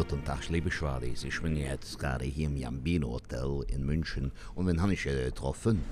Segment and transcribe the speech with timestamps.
[0.00, 1.24] Guten Tag, liebe Schwadis.
[1.24, 4.32] Ich bin jetzt gerade hier im Jambino Hotel in München.
[4.54, 5.82] Und wen habe ich äh, getroffen?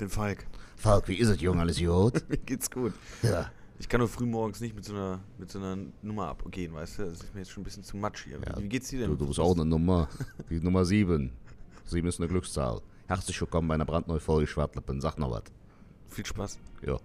[0.00, 0.48] Den Falk.
[0.74, 1.60] Falk, wie ist es, Junge?
[1.60, 2.24] Alles gut?
[2.28, 2.92] Mir geht's gut.
[3.22, 3.52] Ja.
[3.78, 6.98] Ich kann nur früh morgens nicht mit so einer, mit so einer Nummer abgehen, weißt
[6.98, 7.02] du?
[7.04, 8.40] Das ist mir jetzt schon ein bisschen zu matsch hier.
[8.44, 8.60] Ja.
[8.60, 9.10] Wie geht's dir denn?
[9.10, 10.08] Du, du bist auch eine Nummer.
[10.50, 11.30] Die Nummer 7.
[11.84, 12.82] 7 ist eine Glückszahl.
[13.06, 15.00] Herzlich willkommen bei einer brandneuen Folge Schwartlappen.
[15.00, 15.44] Sag noch was.
[16.08, 16.58] Viel Spaß.
[16.84, 16.98] Ja.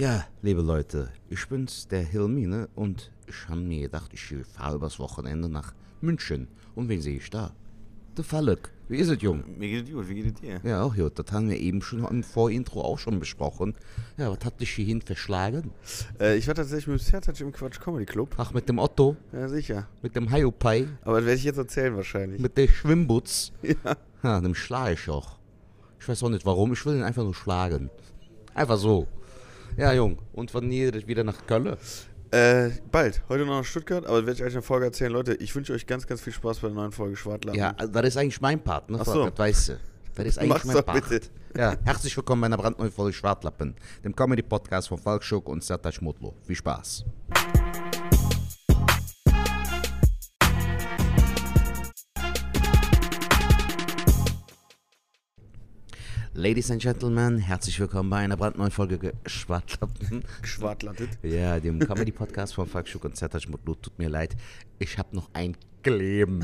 [0.00, 4.98] Ja, liebe Leute, ich bin's, der Hilmine, und ich habe mir gedacht, ich fahre übers
[4.98, 6.48] Wochenende nach München.
[6.74, 7.52] Und wen sehe ich da?
[8.16, 8.70] Der Falk.
[8.88, 9.42] Wie ist es, Jung?
[9.58, 10.60] Mir geht es gut, wie geht es dir?
[10.64, 11.18] Ja, auch gut.
[11.18, 13.74] Das haben wir eben schon im Vorintro auch schon besprochen.
[14.18, 15.70] Ja, was hat dich hierhin verschlagen?
[16.20, 18.34] Äh, ich war tatsächlich mit dem Sertac im Quatsch Comedy Club.
[18.36, 19.88] Ach, mit dem Otto, Ja, sicher.
[20.02, 22.40] mit dem Haiopai, Aber das werde ich jetzt erzählen wahrscheinlich.
[22.40, 23.52] mit der Schwimmbutz.
[23.62, 23.96] ja.
[24.22, 25.38] Ja, dem schlage ich auch.
[26.00, 27.88] Ich weiß auch nicht warum, ich will ihn einfach nur schlagen.
[28.54, 29.06] Einfach so.
[29.76, 31.76] Ja, Jung, und von hier wieder nach Köln?
[32.30, 33.22] Äh, bald.
[33.28, 35.12] Heute noch nach Stuttgart, aber werde ich euch in der Folge erzählen.
[35.12, 37.58] Leute, ich wünsche euch ganz, ganz viel Spaß bei der neuen Folge Schwartlappen.
[37.58, 38.98] Ja, das ist eigentlich mein Part, ne?
[39.00, 39.28] Ach so.
[39.28, 39.80] Das weißt du.
[40.14, 41.08] Das ist eigentlich Mach's mein Part.
[41.08, 41.28] bitte.
[41.56, 46.00] Ja, herzlich willkommen bei einer brandneuen Folge Schwartlappen, dem Comedy-Podcast von Falk Schuck und Sertac
[46.02, 46.32] Mutlu.
[46.46, 47.04] Viel Spaß.
[56.34, 60.24] Ladies and Gentlemen, herzlich willkommen bei einer brandneuen Folge Schwartlappen.
[60.40, 61.10] Geschwartlattet.
[61.22, 63.74] Ja, dem Comedy-Podcast von Falk Schuck und Sertac Mutlu.
[63.74, 64.34] Tut mir leid,
[64.78, 66.42] ich habe noch ein Kleben.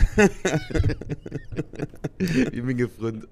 [2.18, 3.26] Wie mein Freund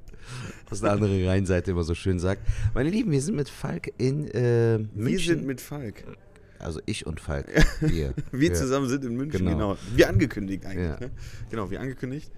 [0.70, 2.40] aus der anderen Rheinseite immer so schön sagt.
[2.74, 5.06] Meine Lieben, wir sind mit Falk in äh, München.
[5.06, 6.04] Wir sind mit Falk.
[6.58, 7.48] also ich und Falk.
[7.80, 8.54] Wir, Wir Ja.
[8.54, 9.50] zusammen sind in München, Genau.
[9.74, 9.76] genau.
[9.94, 10.88] Wie angekündigt eigentlich.
[10.88, 11.00] Ja.
[11.00, 11.10] Ne?
[11.50, 12.30] Genau, wie angekündigt.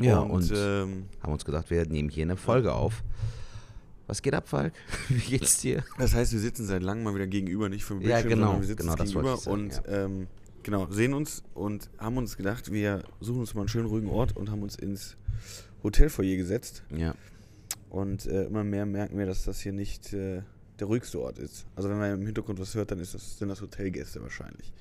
[0.00, 3.02] Ja, und, ähm, haben uns gedacht, wir nehmen hier eine Folge auf.
[4.06, 4.74] Was geht ab, Falk?
[5.08, 5.82] Wie geht's dir?
[5.98, 8.66] Das heißt, wir sitzen seit langem mal wieder gegenüber, nicht Ja, Bildschirm, genau, sondern wir
[8.68, 10.26] sitzen genau, gegenüber ich und sagen, ähm,
[10.62, 14.36] genau, sehen uns und haben uns gedacht, wir suchen uns mal einen schönen ruhigen Ort
[14.36, 15.16] und haben uns ins
[15.82, 16.82] Hotelfoyer gesetzt.
[16.94, 17.14] Ja,
[17.88, 20.42] Und äh, immer mehr merken wir, dass das hier nicht äh,
[20.80, 21.66] der ruhigste Ort ist.
[21.76, 24.72] Also wenn man im Hintergrund was hört, dann ist das, sind das Hotelgäste wahrscheinlich.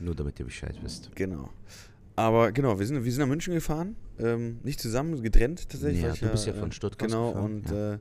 [0.00, 1.14] nur damit ihr Bescheid wisst.
[1.14, 1.48] Genau.
[2.18, 6.02] Aber genau, wir sind, wir sind nach München gefahren, ähm, nicht zusammen, getrennt tatsächlich.
[6.02, 7.94] Ja, du bist ja von Stuttgart Genau, gefahren, und ja.
[7.94, 7.98] äh,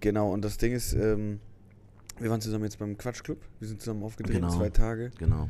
[0.00, 1.40] genau, und das Ding ist, ähm,
[2.20, 4.56] wir waren zusammen jetzt beim Quatschclub, wir sind zusammen aufgetreten, Genau.
[4.56, 5.10] zwei Tage.
[5.18, 5.48] Genau,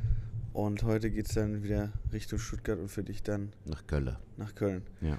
[0.54, 4.16] Und heute geht es dann wieder Richtung Stuttgart und für dich dann nach Köln.
[4.38, 4.82] nach Köln.
[5.02, 5.18] Ja.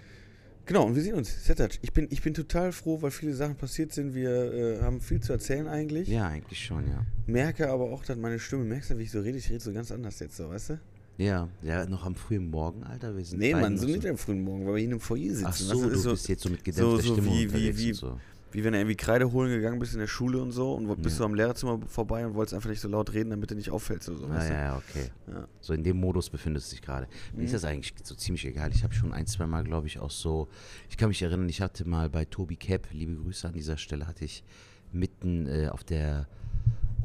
[0.65, 1.45] Genau, und wir sehen uns.
[1.45, 4.15] Setac, ich bin, ich bin total froh, weil viele Sachen passiert sind.
[4.15, 6.07] Wir äh, haben viel zu erzählen eigentlich.
[6.07, 7.05] Ja, eigentlich schon, ja.
[7.27, 9.37] Merke aber auch, dass meine Stimme, merkst du, wie ich so rede?
[9.37, 10.79] Ich rede so ganz anders jetzt, so, weißt du?
[11.17, 13.15] Ja, ja, noch am frühen Morgen, Alter.
[13.15, 15.45] Wir sind Nee, Mann, so nicht am frühen Morgen, weil wir hier im Foyer sitzen.
[15.47, 17.77] Ach so, das du ist so, bist jetzt so mit gedämpfter so Stimme wie- wie-
[17.77, 18.19] wie- und so.
[18.51, 21.15] wie wenn du irgendwie Kreide holen gegangen bist in der Schule und so und bist
[21.15, 21.19] Ja.
[21.19, 24.09] so am Lehrerzimmer vorbei und wolltest einfach nicht so laut reden, damit du nicht auffällst
[24.09, 24.25] oder so.
[24.27, 24.53] Ah, du?
[24.53, 25.09] ja, ja, okay.
[25.27, 25.47] Ja.
[25.61, 27.07] So in dem Modus befindest du dich gerade.
[27.33, 27.53] Mir ist Mhm.
[27.53, 28.71] das eigentlich so ziemlich egal.
[28.73, 30.49] Ich habe schon ein, zwei Mal, glaube ich, auch so.
[30.89, 34.05] Ich kann mich erinnern, ich hatte mal bei Tobi Cap, liebe Grüße an dieser Stelle,
[34.07, 34.43] hatte ich
[34.91, 36.27] mitten äh, auf der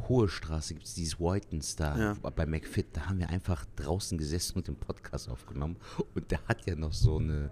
[0.08, 2.14] Hohe Straße gibt es dieses Whitens da Ja.
[2.30, 2.86] bei McFit.
[2.94, 5.76] Da haben wir einfach draußen gesessen und den Podcast aufgenommen.
[6.14, 7.50] Und der hat ja noch so eine.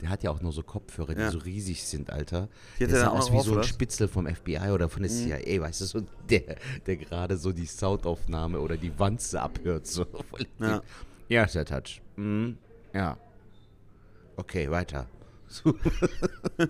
[0.00, 1.30] Der hat ja auch noch so Kopfhörer, die Ja.
[1.30, 2.48] so riesig sind, Alter.
[2.80, 3.62] Der er sah aus wie so ein?
[3.62, 5.26] Spitzel vom FBI oder von der Mhm.
[5.44, 9.86] CIA, weißt du, so der, der gerade so die Soundaufnahme oder die Wanze abhört.
[9.86, 10.04] So.
[10.58, 10.82] Ja.
[11.28, 12.02] ja, sehr touch.
[12.16, 12.58] Mhm.
[12.92, 13.16] Ja.
[14.36, 15.06] Okay, weiter.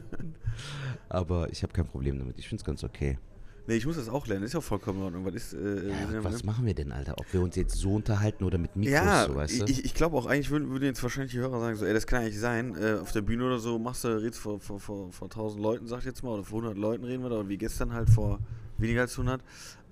[1.09, 2.39] Aber ich habe kein Problem damit.
[2.39, 3.19] Ich finde es ganz okay.
[3.67, 5.25] Nee, ich muss das auch lernen, ist ja vollkommen in Ordnung.
[5.25, 7.15] Was ist, äh, Ja, was machen wir denn, Alter?
[7.19, 9.65] Ob wir uns jetzt so unterhalten oder mit Mikros, Ja, so, weißt du?
[9.67, 12.07] ich, ich glaube auch, eigentlich würden, würden jetzt wahrscheinlich die Hörer sagen, so, ey, das
[12.07, 12.75] kann nicht sein.
[12.77, 15.87] Äh, auf der Bühne oder so machst du, redest vor, vor, vor, vor 1000 Leuten,
[15.87, 18.11] sag ich jetzt mal, oder vor 100 Leuten reden wir da, oder wie gestern halt
[18.11, 18.41] vor
[18.79, 19.41] weniger als 100.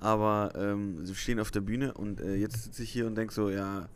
[0.01, 3.33] Aber ähm, sie stehen auf der Bühne und äh, jetzt sitze ich hier und denke
[3.33, 3.89] so, ja,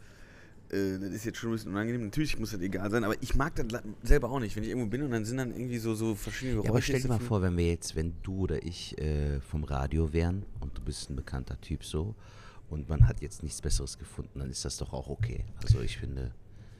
[0.74, 2.04] äh, das ist jetzt schon ein bisschen unangenehm.
[2.04, 4.88] Natürlich muss das egal sein, aber ich mag das selber auch nicht, wenn ich irgendwo
[4.88, 6.66] bin und dann sind dann irgendwie so, so verschiedene Geräusche.
[6.66, 9.64] Ja, aber stell dir mal vor, wenn wir jetzt, wenn du oder ich äh, vom
[9.64, 12.14] Radio wären und du bist ein bekannter Typ so
[12.68, 15.44] und man hat jetzt nichts Besseres gefunden, dann ist das doch auch okay.
[15.62, 16.32] Also ich finde,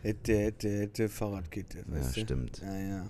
[0.05, 2.61] Hätte, hätte, hätte Fahrradkette, ja, stimmt.
[2.61, 3.08] Ja, ja.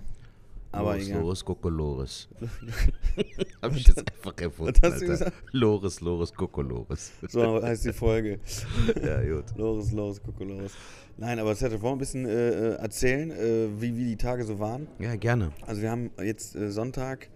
[0.75, 1.21] Aber Loris, egal.
[1.21, 2.27] Loris, Kokolores.
[3.61, 5.33] Hab ich jetzt einfach erfunden, Was hast du gesagt?
[5.51, 7.11] Loris, Loris, Kokolores.
[7.29, 8.39] So heißt die Folge.
[9.03, 9.45] ja, gut.
[9.57, 10.71] Loris, Loris, Kokolores.
[11.17, 14.43] Nein, aber es hätte vor ein bisschen äh, äh, erzählen, äh, wie, wie die Tage
[14.43, 14.87] so waren.
[14.99, 15.51] Ja, gerne.
[15.65, 17.29] Also wir haben jetzt äh, Sonntag.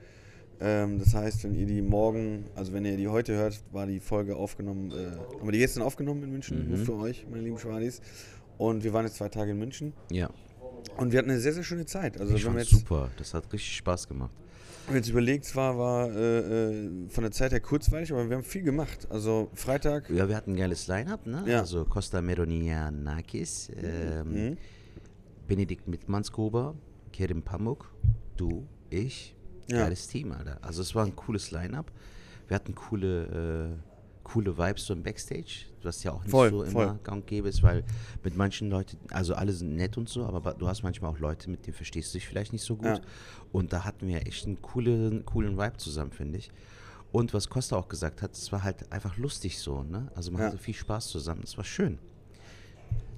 [0.61, 4.01] Ähm, das heißt, wenn ihr die morgen, also wenn ihr die heute hört, war die
[4.01, 6.75] Folge aufgenommen, äh, haben wir die gestern aufgenommen in München, Mhm.
[6.75, 8.01] nur für euch, meine lieben Schwadis.
[8.57, 10.29] Und wir waren jetzt zwei Tage in München Ja,
[10.97, 12.19] und wir hatten eine sehr, sehr schöne Zeit.
[12.19, 13.09] Also ich wenn jetzt, super.
[13.17, 14.31] Das hat richtig Spaß gemacht.
[14.89, 16.39] Wenn es überlegt, war, war äh,
[16.71, 19.07] äh, von der Zeit her kurzweilig, aber wir haben viel gemacht.
[19.11, 20.09] Also Freitag.
[20.09, 21.43] Ja, wir hatten ein geiles Line-Up, ne?
[21.45, 21.59] Ja.
[21.59, 24.57] Also Costa Meronianakis, ähm, Mhm.
[25.47, 26.75] Benedikt Mittmannsgruber,
[27.11, 27.91] Kerim Pamuk,
[28.37, 29.35] du, ich.
[29.67, 29.83] Ja.
[29.83, 30.57] Geiles Team, Alter.
[30.61, 31.91] Also es war ein cooles Line-Up.
[32.47, 33.88] Wir hatten coole, äh,
[34.31, 36.83] coole Vibes so im Backstage, was ja auch nicht Voll, so voll.
[36.83, 37.83] immer gang gäbe ist, weil
[38.23, 41.49] mit manchen Leuten, also alle sind nett und so, aber du hast manchmal auch Leute,
[41.49, 42.85] mit denen verstehst du dich vielleicht nicht so gut.
[42.85, 42.99] Ja.
[43.51, 46.51] Und da hatten wir echt einen coolen, coolen Vibe zusammen, finde ich.
[47.11, 50.11] Und was Costa auch gesagt hat, es war halt einfach lustig so, ne?
[50.15, 50.47] Also man Ja.
[50.49, 51.97] hatte viel Spaß zusammen, es war schön.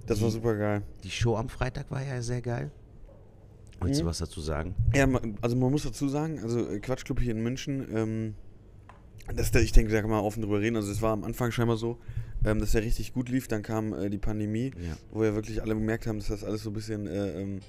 [0.06, 0.82] Das war super geil.
[1.04, 2.72] Die Show am Freitag war ja sehr geil.
[3.82, 4.04] Willst Mhm.
[4.06, 4.76] du was dazu sagen?
[4.94, 5.08] Ja,
[5.42, 8.36] also man muss dazu sagen, also Quatschclub hier in München, ähm,
[9.36, 10.76] dass der, ich denke, da kann man offen drüber reden.
[10.76, 11.98] Also es war am Anfang scheinbar so,
[12.44, 13.48] ähm, dass der richtig gut lief.
[13.48, 14.98] Dann kam äh, die Pandemie, Ja.
[15.12, 17.60] wo wir wirklich alle bemerkt haben, dass das alles so ein bisschen äh, ähm,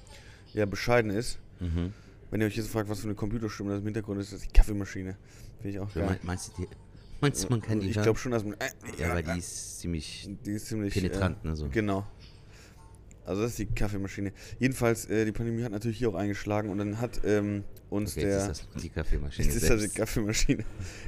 [0.53, 1.39] ja, bescheiden ist.
[1.59, 1.93] Mhm.
[2.31, 4.49] Wenn ihr euch jetzt fragt, was für eine Computerstimme das im Hintergrund ist, das ist
[4.49, 5.15] die Kaffeemaschine.
[5.61, 6.17] Finde ich auch Ja, geil.
[6.21, 6.67] mein, meinst du, die,
[7.21, 8.53] meinst du, man kann die ich glaube schon, dass man.
[8.53, 10.93] Äh, Ja, weil die ist ziemlich die ist ziemlich.
[10.93, 11.55] penetrant, äh, ne?
[11.55, 11.69] So.
[11.69, 12.05] Genau.
[13.25, 14.33] Also das ist die Kaffeemaschine.
[14.59, 18.25] Jedenfalls, äh, die Pandemie hat natürlich hier auch eingeschlagen und dann hat ähm, uns Okay,
[18.25, 18.37] der.
[18.47, 19.89] jetzt ist das die Kaffeemaschine Jetzt ist das die.
[19.89, 20.63] Kaffeemaschine.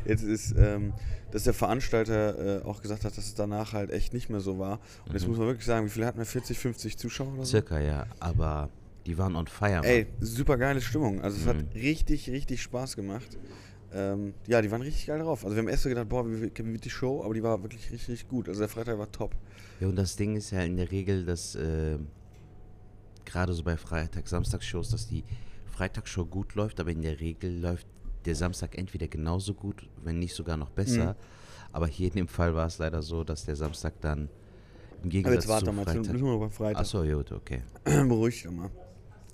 [0.05, 0.93] Jetzt ist, ähm,
[1.31, 4.59] dass der Veranstalter äh, auch gesagt hat, dass es danach halt echt nicht mehr so
[4.59, 4.79] war.
[5.05, 5.29] Und jetzt Mhm.
[5.29, 6.25] muss man wirklich sagen, wie viele hatten wir?
[6.25, 7.51] 40, 50 Zuschauer oder so?
[7.51, 8.05] Circa, ja.
[8.19, 8.69] Aber
[9.05, 9.83] die waren on fire, Mann.
[9.83, 11.21] Ey, super geile Stimmung.
[11.21, 11.49] Also es Mhm.
[11.49, 13.37] hat richtig, richtig Spaß gemacht.
[13.93, 15.43] Ähm, ja, die waren richtig geil drauf.
[15.45, 17.91] Also wir haben erst so gedacht, boah, wie wird die Show, aber die war wirklich
[17.91, 18.49] richtig, richtig gut.
[18.49, 19.35] Also der Freitag war top.
[19.79, 21.97] Ja, und das Ding ist ja in der Regel, dass äh,
[23.25, 25.23] gerade so bei Freitag, Samstagsshows, dass die
[25.65, 27.87] Freitagsshow gut läuft, aber in der Regel läuft
[28.25, 31.13] der Samstag entweder genauso gut, wenn nicht sogar noch besser.
[31.13, 31.15] Mhm.
[31.73, 34.29] Aber hier in dem Fall war es leider so, dass der Samstag dann im
[35.01, 36.05] Aber Gegensatz jetzt warte zu mal, Freitag...
[36.05, 36.81] sind wir bei Freitag.
[36.81, 37.63] Achso, gut, okay.
[37.83, 38.71] Beruhig dich mal.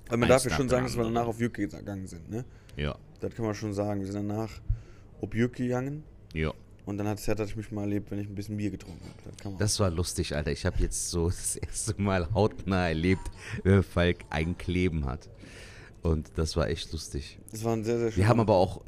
[0.08, 2.44] Aber man darf ja schon sagen, dass wir danach auf Jücke gegangen sind, ne?
[2.76, 2.98] Ja.
[3.20, 4.02] Das kann man schon sagen.
[4.02, 4.50] Wir sind danach
[5.22, 6.04] auf Jücke gegangen.
[6.34, 6.54] Ja.
[6.92, 9.02] Und dann hat Sertat ich mich mal erlebt, wenn ich ein bisschen Bier getrunken
[9.46, 9.56] habe.
[9.58, 10.52] Das war lustig, Alter.
[10.52, 13.32] Ich habe jetzt so das erste Mal hautnah erlebt,
[13.64, 15.30] wie Falk ein Kleben hat.
[16.02, 17.40] Und das war echt lustig.
[17.50, 18.18] das war ein sehr, sehr schön.
[18.18, 18.82] Wir haben aber auch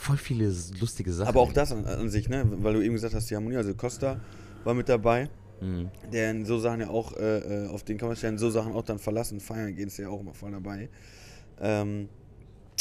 [0.00, 1.28] voll viele lustige Sachen.
[1.28, 2.44] aber auch das an, an sich, ne?
[2.56, 3.56] Weil du eben gesagt hast, die Harmonie.
[3.56, 4.20] Also Costa
[4.64, 5.30] war mit dabei.
[5.60, 5.90] Mhm.
[6.12, 8.38] Der in so Sachen ja auch, äh, äh, auf den kann man sich ja in
[8.38, 9.38] so Sachen auch dann verlassen.
[9.38, 10.88] Feiern gehen ist ja auch immer voll dabei.
[11.60, 12.08] Ähm,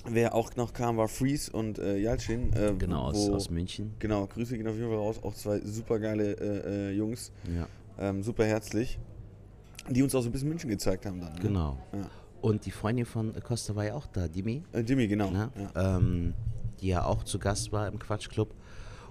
[0.10, 2.54] wer auch noch kam, war Freeze und äh, Yalcin.
[2.54, 3.94] Äh, Genau, aus, wo- aus München.
[4.00, 5.20] Genau, Grüße gehen auf jeden Fall raus.
[5.24, 7.32] Auch zwei super geile äh, äh, Jungs.
[7.54, 7.68] Ja,
[8.00, 9.00] Ähm, super herzlich.
[9.90, 11.34] Die uns auch so ein bisschen München gezeigt haben dann.
[11.34, 11.40] Ne?
[11.42, 11.78] genau.
[11.94, 12.10] Ja.
[12.42, 15.30] Und die Freundin von Costa war ja auch da, Dimi, Äh, Jimmy, genau.
[15.30, 15.52] ne?
[15.76, 15.98] Ja.
[15.98, 16.34] ähm,
[16.80, 18.54] die ja auch zu Gast war im Quatschclub.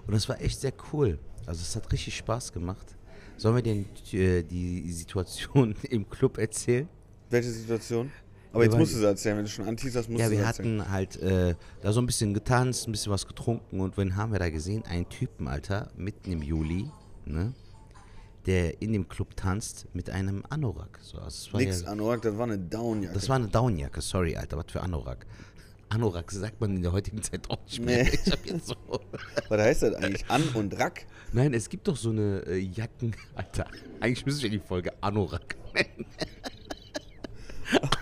[0.07, 1.17] Und das war echt sehr cool.
[1.45, 2.95] Also es hat richtig Spaß gemacht.
[3.37, 6.87] Sollen wir denn äh, die Situation im Club erzählen?
[7.29, 8.11] Welche Situation?
[8.51, 10.39] Aber Wir jetzt musst du es erzählen, wenn du schon anteaserst, musst ja, du es
[10.39, 10.81] wir erzählen.
[10.81, 14.31] hatten halt äh, da so ein bisschen getanzt, ein bisschen was getrunken und wen haben
[14.33, 14.83] wir da gesehen?
[14.85, 16.89] Einen Typen, Alter, mitten im Juli,
[17.25, 17.53] ne?
[18.47, 20.99] Der in dem Club tanzt mit einem Anorak.
[21.01, 23.13] So, also war Nix, ja, Anorak, das war eine Downjacke.
[23.13, 25.25] das war eine Downjacke, sorry, Alter, was für Anorak.
[25.89, 28.03] Anorak sagt man in der heutigen Zeit auch nicht mehr.
[28.05, 28.09] Nee.
[28.25, 28.75] Ich hab jetzt so.
[29.49, 30.23] Was heißt das eigentlich?
[30.29, 31.05] An und Rack?
[31.33, 33.65] Nein, es gibt doch so eine äh, Jacken, Alter.
[33.99, 36.05] Eigentlich müsste ich ja die Folge Anorak nennen.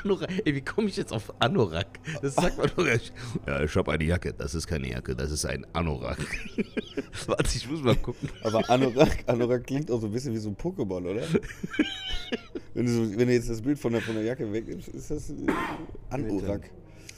[0.04, 1.88] Anorak, ey, wie komme ich jetzt auf Anorak?
[2.22, 3.14] Das sagt man doch nicht.
[3.46, 4.34] Ja, ich habe eine Jacke.
[4.34, 6.18] Das ist keine Jacke, das ist ein Anorak.
[7.28, 8.30] Warte, ich muss mal gucken.
[8.44, 11.22] Aber Anorak, Anorak klingt auch so ein bisschen wie so ein Pokémon, oder?
[12.74, 15.12] wenn, du so, wenn du jetzt das Bild von der, von der Jacke wegnimmst, ist
[15.12, 15.34] das äh,
[16.10, 16.70] Anorak.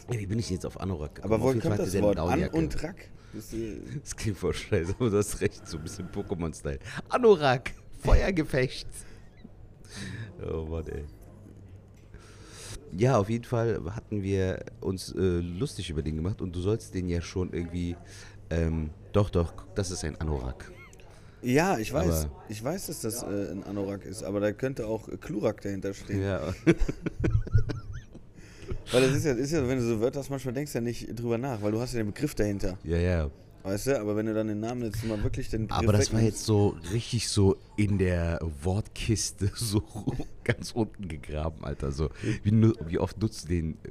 [0.09, 2.19] Ey, wie bin ich jetzt auf Anorak Aber Auf woher kommt das Wort?
[2.19, 3.09] An und Rack?
[3.33, 6.79] Das, äh, Das klingt voll scheiße, aber du hast recht, so ein bisschen Pokémon-Style.
[7.09, 7.71] Anorak,
[8.03, 8.87] Feuergefecht.
[10.51, 11.05] Oh Mann, ey.
[12.97, 16.93] Ja, auf jeden Fall hatten wir uns äh, lustig über den gemacht und du sollst
[16.93, 17.95] den ja schon irgendwie.
[18.49, 20.71] Ähm, doch, doch, das ist ein Anorak.
[21.41, 22.25] ja, ich weiß.
[22.25, 25.61] Aber- Ich weiß, dass das äh, ein Anorak ist, aber da könnte auch äh, Klurak
[25.61, 26.21] dahinter stehen.
[26.21, 26.53] Ja.
[28.91, 30.83] Weil das ist ja, ist ja, wenn du so Wörter hast, manchmal denkst du ja
[30.83, 32.77] nicht drüber nach, weil du hast ja den Begriff dahinter.
[32.83, 33.29] ja, ja.
[33.63, 36.11] Weißt du, aber wenn du dann den Namen jetzt mal wirklich den Begriff Aber das
[36.11, 39.83] war jetzt so richtig so in der Wortkiste so
[40.43, 41.91] ganz unten gegraben, Alter.
[41.91, 42.09] So,
[42.43, 42.51] wie,
[42.87, 43.89] wie oft nutzt du den äh,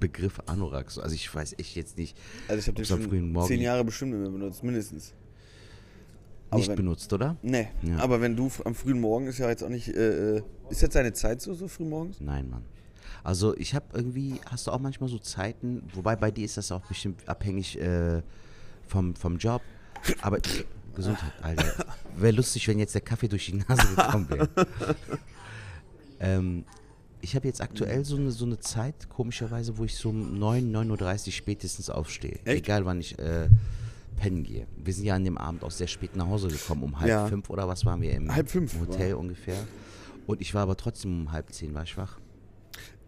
[0.00, 0.90] Begriff Anorak?
[0.90, 2.16] So, also ich weiß echt jetzt nicht.
[2.48, 5.14] Also ich habe den schon Morgen zehn Jahre bestimmt nicht mehr benutzt, mindestens.
[6.50, 7.36] Aber nicht wenn, benutzt, oder?
[7.42, 7.98] Nee, Ja.
[7.98, 10.94] aber wenn du am frühen Morgen ist ja jetzt auch nicht, äh, äh, ist jetzt
[10.94, 12.20] deine Zeit so, so früh morgens?
[12.20, 12.64] Nein, Mann.
[13.22, 16.70] Also ich habe irgendwie, hast du auch manchmal so Zeiten, wobei bei dir ist das
[16.70, 18.22] auch bestimmt abhängig äh,
[18.94, 19.60] vom, vom Job.
[20.22, 20.38] Aber
[20.94, 21.86] Gesundheit, Alter.
[22.16, 24.48] Wäre lustig, wenn jetzt der Kaffee durch die Nase gekommen wäre.
[26.20, 26.64] ähm,
[27.20, 30.70] ich habe jetzt aktuell so eine, so eine Zeit, komischerweise, wo ich so um 9,
[30.72, 32.38] 9.30 Uhr spätestens aufstehe.
[32.44, 32.64] Echt?
[32.64, 33.48] Egal, wann ich äh,
[34.16, 34.66] pennen gehe.
[34.76, 36.84] Wir sind ja an dem Abend auch sehr spät nach Hause gekommen.
[36.84, 37.26] Um halb Ja.
[37.26, 39.56] fünf oder was waren wir im Halb fünf Hotel ungefähr.
[40.26, 42.20] Und ich war aber trotzdem um halb zehn, war ich wach.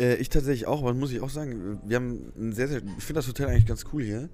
[0.00, 3.05] Äh, ich tatsächlich auch, aber muss ich auch sagen, wir haben ein sehr, sehr, ich
[3.05, 4.28] finde das Hotel eigentlich ganz cool hier.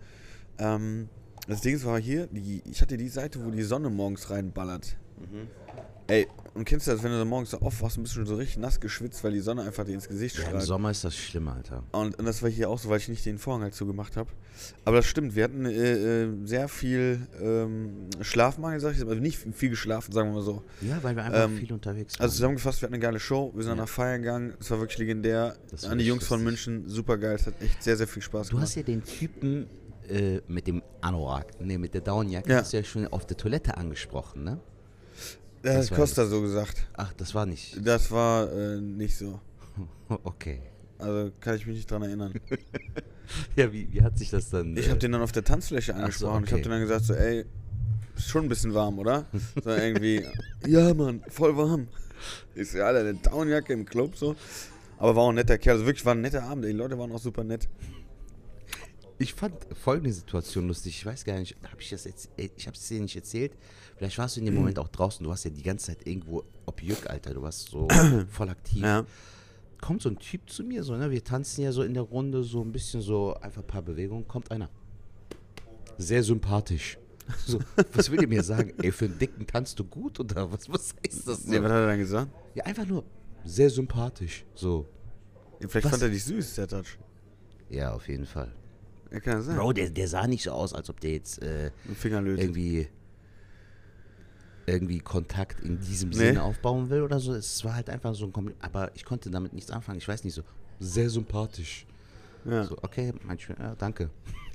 [0.58, 1.08] Ähm,
[1.48, 4.96] das Ding war hier, die, ich hatte die Seite, wo die Sonne morgens reinballert.
[6.08, 8.80] Ey, und kennst du das, wenn du morgens so aufwachst, ein bisschen so richtig nass
[8.80, 10.64] geschwitzt, weil die Sonne einfach dir ins Gesicht Ja, Im strahlt.
[10.64, 11.84] Sommer ist das schlimm, Alter.
[11.92, 14.28] Und, und das war hier auch so, weil ich nicht den Vorhang halt zugemacht habe.
[14.84, 19.14] Aber das stimmt, wir hatten äh, äh, sehr viel ähm, Schlafmangel, sag ich jetzt, aber
[19.14, 20.62] nicht viel geschlafen, sagen wir mal so.
[20.82, 22.24] Ja, weil wir einfach Ähm, viel unterwegs waren.
[22.24, 23.76] Also zusammengefasst, wir hatten eine geile Show, wir sind Ja.
[23.76, 25.56] danach feiern gegangen, es war wirklich legendär.
[25.88, 26.42] An die Jungs von.
[26.42, 28.66] München, super geil, es hat echt sehr, sehr viel Spaß du gemacht.
[28.66, 29.66] hast ja den Typen
[30.08, 32.58] äh, mit dem Anorak, nee, mit der Downjacke, Ja.
[32.58, 34.58] hast du ja schon auf der Toilette angesprochen, ne?
[35.62, 36.88] Das das hat Costa so gesagt.
[36.94, 37.86] Ach, das war nicht.
[37.86, 39.40] Das war äh, nicht so.
[40.24, 40.60] Okay.
[40.98, 42.32] Also kann ich mich nicht dran erinnern.
[43.56, 44.76] Ja, wie, wie hat sich das dann.
[44.76, 46.44] Ich habe den dann auf der Tanzfläche Ach so, angesprochen.
[46.44, 46.62] Ich habe okay.
[46.62, 47.46] den dann gesagt, so, ey,
[48.16, 49.24] ist schon ein bisschen warm, oder?
[49.62, 50.26] So irgendwie,
[50.66, 51.88] ja, Mann, voll warm.
[52.54, 54.36] Ist ja, Alter, eine Downjacke im Club so.
[54.98, 55.76] Aber war auch ein netter Kerl.
[55.76, 56.64] Also wirklich war ein netter Abend.
[56.64, 57.68] Die Leute waren auch super nett.
[59.22, 60.96] Ich fand folgende Situation lustig.
[60.96, 63.52] Ich weiß gar nicht, habe ich das jetzt, äh, ich habe es dir nicht erzählt.
[63.96, 65.22] Vielleicht warst du in dem Moment auch draußen.
[65.22, 67.32] Du warst ja die ganze Zeit irgendwo ob Jück, Alter.
[67.32, 67.86] Du warst so
[68.28, 68.82] voll aktiv.
[68.82, 69.06] Ja.
[69.80, 71.10] Kommt so ein Typ zu mir, so, ne?
[71.12, 74.26] Wir tanzen ja so in der Runde, so ein bisschen so, einfach ein paar Bewegungen.
[74.26, 74.68] Kommt einer.
[75.98, 76.98] Sehr sympathisch.
[77.46, 77.60] So,
[77.92, 78.74] was will ihr mir sagen?
[78.82, 81.44] Ey, für einen Dicken tanzt du gut oder was, was heißt das?
[81.46, 82.32] Nee, was hat er dann gesagt?
[82.56, 83.04] Ja, einfach nur
[83.44, 84.44] sehr sympathisch.
[84.56, 84.88] So.
[85.60, 85.92] Ja, Vielleicht Was?
[85.92, 86.98] fand er dich süß, der Touch.
[87.70, 88.52] Ja, auf jeden Fall.
[89.12, 89.56] Ja, kann ja sein.
[89.56, 92.88] Bro, der, der sah nicht so aus, als ob der jetzt äh, Ein irgendwie
[94.66, 96.16] irgendwie Kontakt in diesem Nee.
[96.16, 97.34] Sinne aufbauen will oder so.
[97.34, 98.62] Es war halt einfach so ein Kompliment.
[98.64, 99.98] Aber ich konnte damit nichts anfangen.
[99.98, 100.42] Ich weiß nicht so.
[100.78, 101.84] Sehr sympathisch.
[102.44, 102.64] Ja.
[102.64, 104.10] So, okay, manchmal, ja, danke.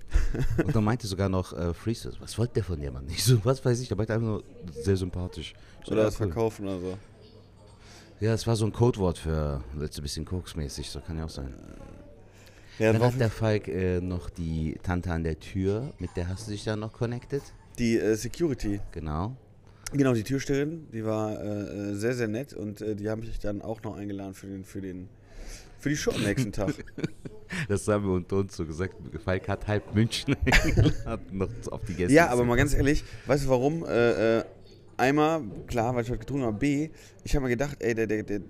[0.65, 3.05] Und dann meinte sogar noch äh, Freeze, was wollte der von dir, Mann?
[3.09, 5.53] Ich so, was weiß ich, der meinte einfach nur sehr sympathisch.
[5.85, 6.27] So, Oder ja, das cool.
[6.27, 6.97] Verkaufen oder so.
[8.19, 11.53] Ja, es war so ein Codewort für letzte bisschen koksmäßig, so kann ja auch sein.
[12.79, 16.27] Ja, Dann war hat der Falk äh, noch die Tante an der Tür, mit der
[16.27, 17.41] hast du dich dann noch connected.
[17.79, 18.79] die äh, Security.
[18.91, 19.35] Genau.
[19.93, 21.45] Genau, die Türsteherin, die war äh,
[21.91, 24.63] äh, sehr, sehr nett und äh, die haben mich dann auch noch eingeladen für den,
[24.65, 25.07] für den,
[25.79, 26.73] für die Show am nächsten Tag.
[27.69, 28.93] Das haben wir unter uns so gesagt.
[29.23, 32.13] Falk hat halb München eingeladen noch auf die Gäste.
[32.13, 33.85] Ja, aber mal ganz ehrlich, weißt du warum?
[33.85, 34.43] Äh,
[34.97, 36.89] einmal, klar, weil ich heute getrunken habe, B,
[37.23, 38.41] ich habe mir gedacht, ey, der, der, der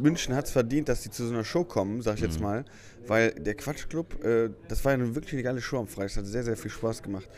[0.00, 2.64] München hat es verdient, dass die zu so einer Show kommen, sag ich jetzt mal,
[3.06, 6.16] weil der Quatschclub, äh, das war ja eine wirklich eine geile Show am Freitag, es
[6.18, 7.28] hat sehr, sehr viel Spaß gemacht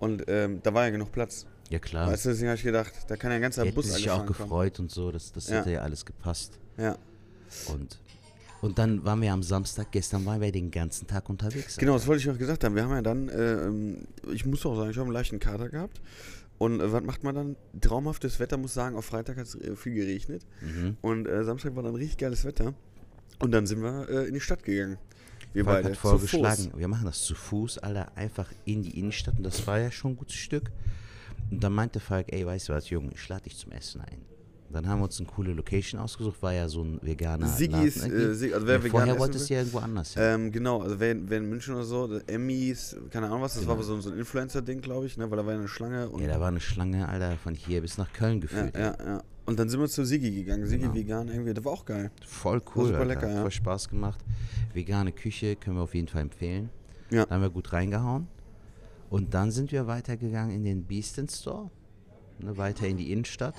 [0.00, 1.46] und ähm, da war ja genug Platz.
[1.70, 2.10] Ja, klar.
[2.10, 4.20] Weißt du, deswegen habe ich gedacht, da kann ja ein ganzer Die Bus sich auch
[4.20, 4.62] angefahren kommen.
[4.70, 5.10] gefreut und so.
[5.12, 5.58] Das, das Ja.
[5.58, 6.58] hätte ja alles gepasst.
[6.78, 6.96] Ja.
[7.66, 7.98] Und,
[8.62, 11.76] und dann waren wir am Samstag, gestern waren wir den ganzen Tag unterwegs.
[11.76, 12.74] Genau, das wollte ich auch gesagt haben.
[12.74, 15.68] Wir haben ja dann, äh, ähm, ich muss auch sagen, ich habe einen leichten Kater
[15.68, 16.00] gehabt.
[16.58, 17.56] Und äh, was macht man dann?
[17.80, 18.96] Traumhaftes Wetter, muss sagen.
[18.96, 20.44] Auf Freitag hat es äh, viel geregnet.
[20.60, 20.96] Mhm.
[21.00, 22.74] Und äh, Samstag war dann richtig geiles Wetter.
[23.38, 24.98] Und dann sind wir äh, in die Stadt gegangen.
[25.52, 25.94] Wir Falk beide.
[25.94, 29.38] hat vorgeschlagen, wir machen das zu Fuß, Alter, einfach in die Innenstadt.
[29.38, 30.70] Und das war ja schon ein gutes Stück.
[31.50, 34.37] Und dann meinte Falk, ey, weißt du was, Junge, ich lade dich zum Essen ein.
[34.70, 38.20] Dann haben wir uns eine coole Location ausgesucht, war ja so ein veganer Sigis, Laden
[38.20, 39.56] äh, also wer ja, Vorher wolltest du will.
[39.56, 40.22] ja irgendwo anders hin.
[40.24, 43.76] Ähm, genau, also wer, wer in München oder so, Emmys, keine Ahnung was, das war
[43.76, 43.86] Genau.
[43.88, 46.10] aber so, so ein Influencer-Ding, glaube ich, ne, weil da war ja eine Schlange.
[46.10, 48.76] Und, ja, da war eine Schlange, Alter, von hier bis nach Köln ja, geführt.
[48.76, 49.22] ja, ja.
[49.46, 50.66] Und dann sind wir zu Sigi gegangen.
[50.66, 50.94] Sigi Genau.
[50.94, 52.10] vegan irgendwie, das war auch geil.
[52.26, 53.04] Voll cool, super Alter.
[53.06, 53.40] lecker, hat ja.
[53.40, 54.18] voll Spaß gemacht.
[54.74, 56.68] Vegane Küche können wir auf jeden Fall empfehlen.
[57.10, 57.24] Ja.
[57.24, 58.26] Da haben wir gut reingehauen.
[59.08, 61.70] Und dann sind wir weitergegangen in den Beastin Store,
[62.40, 63.54] ne, weiter in die Innenstadt.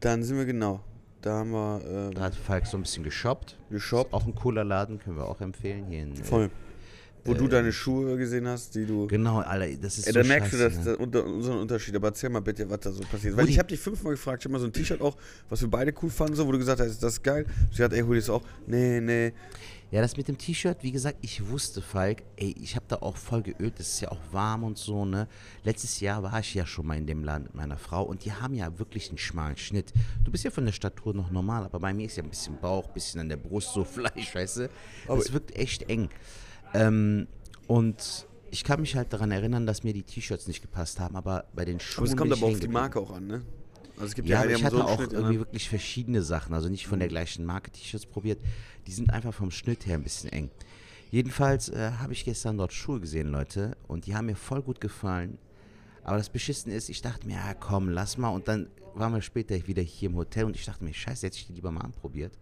[0.00, 0.80] Dann sind wir genau.
[1.22, 3.56] Da haben wir äh, Da hat Falk so ein bisschen geshoppt.
[3.70, 4.12] geshoppt.
[4.12, 5.86] Auch ein cooler Laden, können wir auch empfehlen.
[5.88, 6.50] Hier in, äh, Voll.
[7.24, 9.08] Wo du äh, deine Schuhe gesehen hast, die du.
[9.08, 10.84] Genau, Alter, das ist Ey, so da merkst scheiße, du das, ne?
[10.92, 11.96] das unter, unseren Unterschied.
[11.96, 13.36] Aber erzähl mal bitte, was da so passiert.
[13.36, 15.16] Weil Rudi- ich habe dich fünfmal gefragt, ich habe mal so ein T-Shirt auch,
[15.48, 17.44] was wir beide cool fanden, so, wo du gesagt hast, das ist geil.
[17.70, 18.42] Ich gesagt, ey, hol das auch.
[18.68, 19.32] Nee, nee.
[19.90, 23.16] Ja, das mit dem T-Shirt, wie gesagt, ich wusste, Falk, ey, ich habe da auch
[23.16, 25.28] voll geölt, es ist ja auch warm und so, ne?
[25.64, 28.32] Letztes Jahr war ich ja schon mal in dem Laden mit meiner Frau und die
[28.32, 29.94] haben ja wirklich einen schmalen Schnitt.
[30.24, 32.58] Du bist ja von der Statur noch normal, aber bei mir ist ja ein bisschen
[32.60, 34.70] Bauch, bisschen an der Brust, so Fleisch, weißt du?
[35.08, 36.10] Aber- Das wirkt echt eng.
[36.74, 37.26] Ähm,
[37.66, 41.46] und ich kann mich halt daran erinnern, dass mir die T-Shirts nicht gepasst haben, aber
[41.54, 42.04] bei den Schuhen.
[42.04, 42.68] Aber es kommt aber auf die.
[42.68, 43.42] Marke auch an, ne?
[43.98, 46.68] Also es gibt Ja, ja, die ich hatte so auch irgendwie wirklich verschiedene Sachen, also
[46.68, 48.40] nicht von der gleichen Marke T-Shirts probiert.
[48.86, 50.50] Die sind einfach vom Schnitt her ein bisschen eng.
[51.10, 54.80] Jedenfalls äh, habe ich gestern dort Schuhe gesehen, Leute, und die haben mir voll gut
[54.80, 55.38] gefallen.
[56.04, 58.28] Aber das Beschissen ist, ich dachte mir, ja komm, lass mal.
[58.28, 61.36] Und dann waren wir später wieder hier im Hotel und ich dachte mir, scheiße, hätte
[61.36, 62.32] ich die lieber mal anprobiert.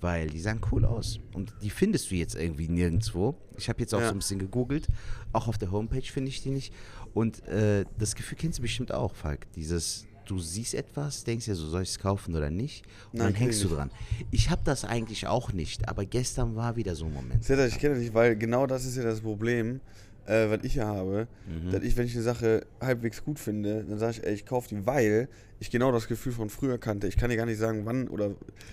[0.00, 1.20] Weil die sahen cool aus.
[1.34, 3.36] Und die findest du jetzt irgendwie nirgendwo.
[3.58, 4.06] Ich habe jetzt auch Ja.
[4.06, 4.88] so ein bisschen gegoogelt.
[5.32, 6.72] Auch auf der Homepage finde ich die nicht.
[7.12, 9.52] Und äh, das Gefühl kennst du bestimmt auch, Falk.
[9.52, 12.84] Dieses, du siehst etwas, denkst ja so, soll ich es kaufen oder nicht?
[13.12, 13.90] Und Nein, dann hängst du ich dran.
[14.30, 15.88] Ich habe das eigentlich auch nicht.
[15.88, 17.48] Aber gestern war wieder so ein Moment.
[17.48, 19.80] Ihr, ich kenne dich, weil genau das ist ja das Problem,
[20.26, 21.26] äh, was ich ja habe.
[21.48, 21.72] Mhm.
[21.72, 24.68] Dass ich, wenn ich eine Sache halbwegs gut finde, dann sage ich, ey, ich kaufe
[24.68, 27.08] die, weil ich genau das Gefühl von früher kannte.
[27.08, 28.30] Ich kann dir gar nicht sagen, wann oder.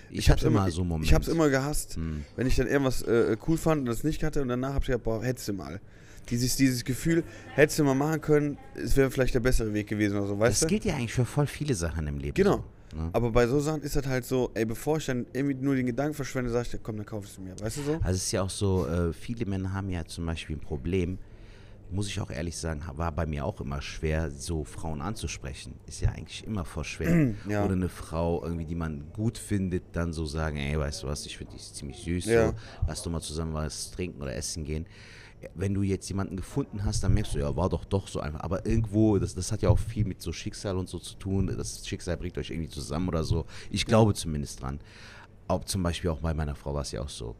[0.10, 1.06] Ich hab's hatte mal so einen Moment.
[1.08, 2.24] Ich hab's immer gehasst, Hm.
[2.36, 4.88] wenn ich dann irgendwas äh, cool fand und das nicht hatte und danach hab ich
[4.88, 5.82] gedacht, boah, hättest du mal.
[6.30, 7.24] Dieses, dieses Gefühl,
[7.56, 10.54] hättest du mal machen können, es wäre vielleicht der bessere Weg gewesen oder so, weißt
[10.54, 10.68] Das du?
[10.68, 12.34] gilt ja eigentlich für voll viele Sachen im Leben.
[12.34, 12.64] Genau.
[12.96, 13.10] Ne?
[13.14, 15.86] Aber bei so Sachen ist das halt so, ey, bevor ich dann irgendwie nur den
[15.86, 17.54] Gedanken verschwende, sag ich, komm, dann kauf es mir.
[17.62, 17.94] Weißt du so?
[17.96, 21.18] Also es ist ja auch so, äh, viele Männer haben ja zum Beispiel ein Problem,
[21.90, 25.76] muss ich auch ehrlich sagen, war bei mir auch immer schwer, so Frauen anzusprechen.
[25.86, 27.34] Ist ja eigentlich immer voll schwer.
[27.50, 27.64] Ja.
[27.64, 31.26] Oder eine Frau, irgendwie, die man gut findet, dann so sagen, ey, weißt du was,
[31.26, 32.48] ich finde dich ziemlich süß, Ja.
[32.50, 32.54] so,
[32.88, 34.86] lass doch mal zusammen was trinken oder essen gehen.
[35.54, 38.42] Wenn du jetzt jemanden gefunden hast, dann merkst du, ja, war doch doch so einfach.
[38.42, 41.54] Aber irgendwo, das, das hat ja auch viel mit so Schicksal und so zu tun.
[41.56, 43.46] Das Schicksal bringt euch irgendwie zusammen oder so.
[43.70, 44.80] Ich glaube zumindest dran.
[45.48, 47.36] Auch zum Beispiel auch bei meiner Frau war es ja auch so.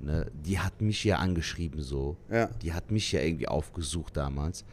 [0.00, 0.30] Ne?
[0.44, 2.16] Die hat mich ja angeschrieben so.
[2.30, 2.46] Ja.
[2.62, 4.64] Die hat mich ja irgendwie aufgesucht damals.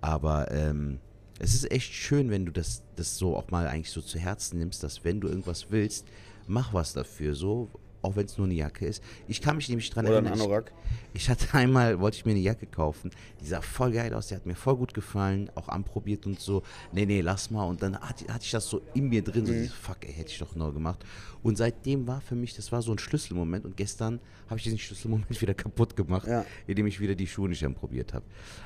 [0.00, 0.98] Aber ähm,
[1.38, 4.58] es ist echt schön, wenn du das, das so auch mal eigentlich so zu Herzen
[4.58, 6.06] nimmst, dass wenn du irgendwas willst,
[6.46, 7.70] mach was dafür, so,
[8.02, 9.02] auch wenn es nur eine Jacke ist.
[9.28, 10.38] Ich kann mich nämlich dran Oder ein erinnern.
[10.40, 10.72] ich- Anorak.
[11.14, 14.34] ich hatte einmal, wollte ich mir eine Jacke kaufen, die sah voll geil aus, die
[14.34, 16.62] hat mir voll gut gefallen, auch anprobiert und so.
[16.92, 17.64] Nee, nee, lass mal.
[17.64, 19.46] Und dann hatte, hatte ich das so in mir drin, Mhm.
[19.46, 21.04] so dieses, fuck, ey, hätte ich doch neu gemacht.
[21.42, 23.64] Und seitdem war für mich, das war so ein Schlüsselmoment.
[23.64, 26.44] Und gestern habe ich diesen Schlüsselmoment wieder kaputt gemacht, Ja.
[26.66, 28.24] indem ich wieder die Schuhe nicht anprobiert habe.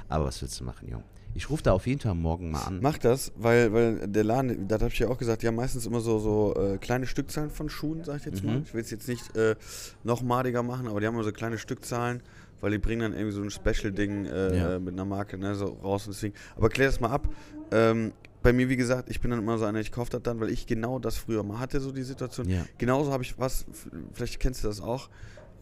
[0.09, 1.05] Aber was willst du machen, Junge?
[1.37, 2.79] Ich rufe da auf jeden Fall morgen mal an.
[2.81, 5.85] Mach das, weil, weil der Laden, das habe ich ja auch gesagt, die haben meistens
[5.85, 8.49] immer so, so äh, kleine Stückzahlen von Schuhen, sag ich jetzt Mhm.
[8.51, 8.63] mal.
[8.65, 9.55] Ich will es jetzt nicht äh,
[10.03, 12.23] noch madiger machen, aber die haben immer so kleine Stückzahlen,
[12.63, 14.79] weil die bringen dann irgendwie so ein Special-Ding äh, Ja.
[14.79, 16.35] mit einer Marke ne, so raus und deswegen.
[16.57, 17.29] Aber klär das mal ab.
[17.71, 20.41] Ähm, bei mir, wie gesagt, ich bin dann immer so einer, ich kaufe das dann,
[20.41, 22.49] weil ich genau das früher mal hatte, so die Situation.
[22.49, 22.65] Ja.
[22.79, 23.67] Genauso habe ich was,
[24.13, 25.11] vielleicht kennst du das auch,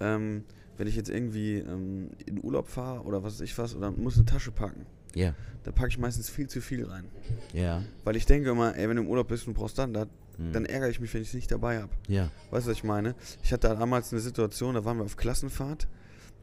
[0.00, 0.44] ähm,
[0.76, 4.16] wenn ich jetzt irgendwie ähm, in Urlaub fahre oder was weiß ich was, oder muss
[4.16, 4.86] eine Tasche packen.
[5.14, 7.04] Ja, Da packe ich meistens viel zu viel rein.
[7.52, 10.08] ja, Weil ich denke immer, ey, wenn du im Urlaub bist und brauchst dann das,
[10.36, 10.52] Hm.
[10.52, 11.92] dann ärgere ich mich, wenn ich es nicht dabei habe.
[12.08, 12.30] ja.
[12.50, 13.14] Weißt du, was ich meine?
[13.44, 15.86] Ich hatte damals eine Situation, da waren wir auf Klassenfahrt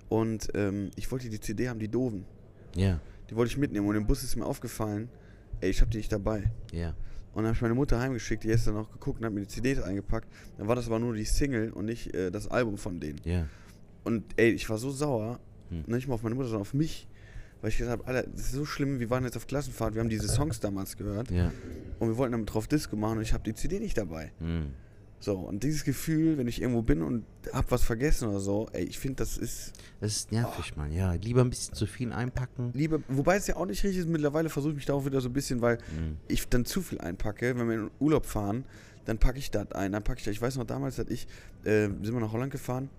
[0.09, 2.25] und ähm, ich wollte die CD haben, die doofen.
[2.75, 5.09] Ja, Die wollte ich mitnehmen und im Bus ist mir aufgefallen,
[5.59, 6.49] ey, ich habe die nicht dabei.
[6.71, 6.89] ja,
[7.33, 9.41] Und dann habe ich meine Mutter heimgeschickt, die hat dann auch geguckt und hat mir
[9.41, 10.27] die CDs eingepackt.
[10.57, 13.19] Dann war das aber nur die Single und nicht äh, das Album von denen.
[13.25, 13.45] ja.
[14.03, 15.83] Und ey, ich war so sauer, Hm.
[15.87, 17.07] nicht mal auf meine Mutter, sondern auf mich.
[17.61, 20.01] Weil ich gesagt habe, Alter, das ist so schlimm, wir waren jetzt auf Klassenfahrt, wir
[20.01, 21.51] haben diese Songs damals gehört Ja.
[21.99, 24.31] und wir wollten damit drauf Disco machen und ich habe die CD nicht dabei.
[24.39, 24.71] Hm.
[25.19, 28.83] So, und dieses Gefühl, wenn ich irgendwo bin und hab was vergessen oder so, ey,
[28.85, 30.91] ich finde, das ist Das ist nervig, Mann.
[30.91, 32.71] Ja, lieber ein bisschen zu viel einpacken.
[32.73, 35.29] lieber, wobei es ja auch nicht richtig ist, mittlerweile versuche ich mich darauf wieder so
[35.29, 36.17] ein bisschen, weil Hm.
[36.27, 38.65] ich dann zu viel einpacke, wenn wir in Urlaub fahren,
[39.05, 40.31] dann packe ich das ein, dann packe ich das.
[40.33, 41.27] Ich weiß noch damals, dass ich,
[41.65, 42.89] äh, sind wir nach Holland gefahren,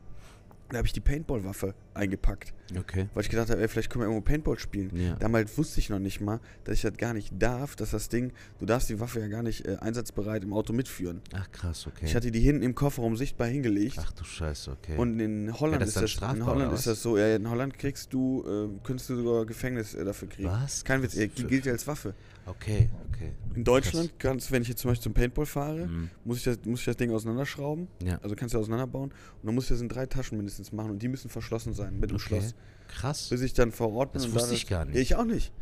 [0.71, 3.09] da habe ich die Paintball-Waffe eingepackt, Okay.
[3.13, 4.91] weil ich gedacht habe, ey, vielleicht können wir irgendwo Paintball spielen.
[4.97, 5.17] Ja.
[5.17, 8.33] Damals wusste ich noch nicht mal, dass ich das gar nicht darf, dass das Ding,
[8.59, 11.21] du darfst die Waffe ja gar nicht äh, einsatzbereit im Auto mitführen.
[11.35, 12.07] Ach, krass, okay.
[12.07, 13.97] Ich hatte die hinten im Kofferraum sichtbar hingelegt.
[14.01, 14.97] Ach du Scheiße, okay.
[14.97, 18.13] Und in Holland das ist das, in Holland ist das so, ja, in Holland kriegst
[18.15, 20.49] du, äh, könntest du sogar Gefängnis äh, dafür kriegen.
[20.49, 20.85] Was?
[20.85, 22.15] Kein Witz, äh, Für- gilt ja als Waffe.
[22.47, 23.33] Okay, okay.
[23.55, 26.11] In Deutschland kannst, wenn ich jetzt zum Beispiel zum Paintball fahre, Mhm.
[26.25, 27.89] muss, ich das, muss ich das Ding auseinanderschrauben.
[28.03, 28.19] Ja.
[28.23, 29.11] Also kannst du auseinanderbauen.
[29.11, 31.99] Und dann muss ich das in drei Taschen mindestens machen und die müssen verschlossen sein
[32.01, 32.27] mit einem Okay.
[32.41, 32.55] Schloss.
[32.89, 33.29] Krass.
[33.31, 34.23] Bis ich dann vor Ort bin.
[34.23, 34.95] Das wusste ich gar nicht.
[34.97, 35.53] Ja, ich auch nicht.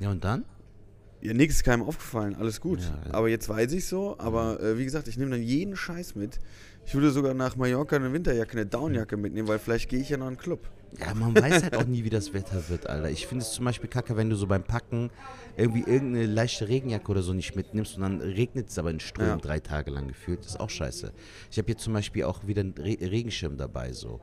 [0.00, 0.44] Ja, und dann?
[1.22, 2.80] Ja, nichts ist keinem aufgefallen, alles gut.
[2.82, 5.74] Ja, also- aber jetzt weiß ich so, aber äh, wie gesagt, ich nehme dann jeden
[5.74, 6.38] Scheiß mit.
[6.86, 10.16] Ich würde sogar nach Mallorca eine Winterjacke, eine Downjacke mitnehmen, weil vielleicht gehe ich ja
[10.16, 10.60] noch in einen Club.
[11.00, 13.10] Ja, man weiß halt auch nie, wie das Wetter wird, Alter.
[13.10, 15.10] Ich finde es zum Beispiel kacke, wenn du so beim Packen
[15.56, 19.30] irgendwie irgendeine leichte Regenjacke oder so nicht mitnimmst und dann regnet es aber in Strömen
[19.30, 19.36] Ja.
[19.38, 20.38] drei Tage lang gefühlt.
[20.40, 21.12] Das ist auch scheiße.
[21.50, 24.20] Ich habe jetzt zum Beispiel auch wieder einen Re Regenschirm dabei, so.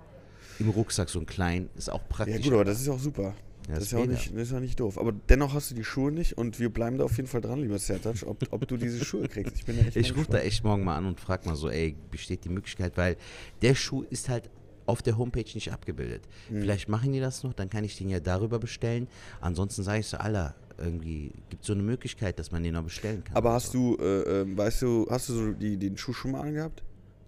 [0.59, 1.69] Im Rucksack, so ein klein.
[1.75, 2.43] Ist auch Ja praktisch.
[2.43, 3.33] gut, aber das ist auch super.
[3.67, 4.97] Ja, das, ist ja auch nicht, das ist ja nicht doof.
[4.97, 7.61] Aber dennoch hast du die Schuhe nicht und wir bleiben da auf jeden Fall dran,
[7.61, 9.55] lieber Sertac, ob, ob du diese Schuhe kriegst.
[9.55, 11.69] Ich bin da echt Ich rufe da echt morgen mal an und frag mal so,
[11.69, 13.15] ey, besteht die Möglichkeit, weil
[13.61, 14.49] der Schuh ist halt
[14.85, 16.23] auf der Homepage nicht abgebildet.
[16.49, 16.61] Hm.
[16.61, 19.07] Vielleicht machen die das noch, dann kann ich den ja darüber bestellen.
[19.39, 22.83] Ansonsten sage ich so, Alter, irgendwie gibt es so eine Möglichkeit, dass man den noch
[22.83, 23.35] bestellen kann.
[23.35, 23.95] Aber hast so.
[23.95, 26.83] du, äh, ähm, weißt du, hast du so die, den Schuh schon mal angehabt?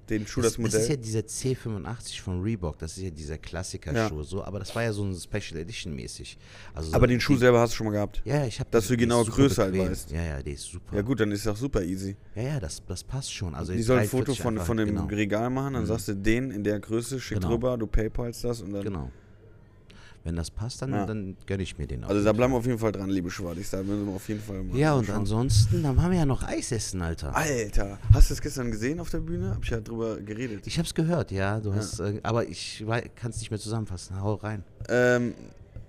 [0.10, 0.72] Den Schuh, das, das, Modell.
[0.74, 4.24] Das ist ja dieser C85 von Reebok, das ist ja dieser Klassiker-Schuh, Ja.
[4.24, 6.38] so, aber das war ja so ein Special Edition mäßig.
[6.74, 8.22] Also so aber den Schuh die- selber hast du schon mal gehabt.
[8.26, 10.12] Ja, ja, ich habe Dass du die genaue Größe halt weißt.
[10.12, 10.96] Ja, ja, der ist super.
[10.96, 12.16] Ja gut, dann ist das super easy.
[12.36, 13.56] Ja, ja, das, das passt schon.
[13.56, 15.06] Also Die sollen ein Foto 43 von, einfach, von dem genau.
[15.06, 15.88] Regal machen, dann Mhm.
[15.88, 17.54] sagst du den in der Größe, schick Genau.
[17.54, 18.84] rüber, du paypalst das und dann...
[18.84, 19.12] Genau.
[20.26, 21.06] Wenn das passt, dann, Ja.
[21.06, 22.10] dann gönne ich mir den auch.
[22.10, 23.70] Also da bleiben wir auf jeden Fall dran, liebe Schwadis.
[23.70, 25.18] Da müssen wir auf jeden Fall mal Ja, und schauen.
[25.18, 27.36] ansonsten, dann haben wir ja noch Eis essen, Alter.
[27.36, 29.52] Alter, hast du das gestern gesehen auf der Bühne?
[29.52, 30.66] Hab ich ja drüber geredet.
[30.66, 31.60] Ich hab's gehört, ja.
[31.60, 32.84] Du hast, äh, aber ich
[33.16, 34.20] kann es nicht mehr zusammenfassen.
[34.20, 34.64] Hau rein.
[34.90, 35.36] Ähm,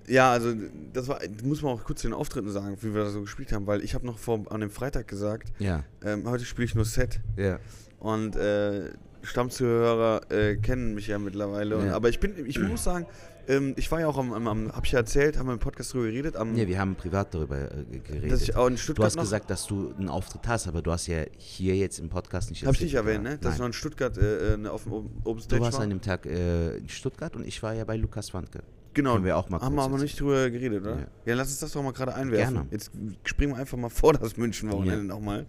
[0.06, 0.52] ja, also
[0.92, 3.66] das war, muss man auch kurz den Auftritten sagen, wie wir da so gespielt haben,
[3.66, 6.84] weil ich habe noch vor, an dem Freitag gesagt, Ja, ähm, heute spiele ich nur
[6.84, 7.58] Set ja.
[8.00, 8.90] und äh,
[9.22, 11.78] Stammzuhörer äh, kennen mich ja mittlerweile.
[11.78, 11.94] Und, Ja.
[11.96, 13.06] aber ich bin, ich muss sagen,
[13.48, 15.58] ähm, ich war ja auch am, am, am habe ich ja erzählt, haben wir im
[15.58, 18.32] Podcast drüber geredet, am, Nee, wir haben privat darüber äh, geredet.
[18.32, 20.82] dass ich auch in du Stuttgart hast noch, gesagt, dass du einen Auftritt hast, aber
[20.82, 23.38] du hast ja hier jetzt im Podcast nicht habe ich erzählt, nicht erwähnt, ne?
[23.38, 23.70] dass ich noch Nein.
[23.70, 25.84] in Stuttgart äh, äh, auf dem Open Du warst war.
[25.84, 28.62] an dem Tag äh, in Stuttgart und ich war ja bei Lukas Wandke.
[28.94, 30.96] Genau, Können wir auch mal haben wir aber nicht drüber geredet, oder?
[30.96, 31.06] Ja.
[31.26, 31.34] Ja.
[31.34, 32.54] lass uns das doch mal gerade einwerfen.
[32.54, 32.68] Gerne.
[32.70, 32.90] Jetzt
[33.24, 35.02] springen wir einfach mal vor das München-Wochenende Ja.
[35.04, 35.44] nochmal.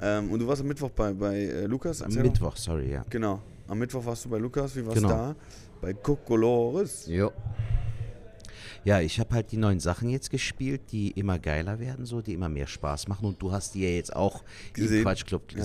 [0.00, 2.00] Ähm, und du warst am Mittwoch bei, bei äh, Lukas?
[2.00, 2.12] Am.
[2.14, 3.04] Mittwoch, sorry, ja.
[3.10, 3.42] Genau.
[3.66, 4.76] Am Mittwoch warst du bei Lukas.
[4.76, 5.14] Wie warst du Genau.
[5.14, 5.36] da?
[5.82, 7.06] Bei Kokolores.
[7.08, 7.32] Jo.
[8.84, 12.34] Ja, ich habe halt die neuen Sachen jetzt gespielt, die immer geiler werden, so, die
[12.34, 13.26] immer mehr Spaß machen.
[13.26, 14.98] Und du hast die ja jetzt auch Gesehen.
[14.98, 15.58] im Quatschclub Ja.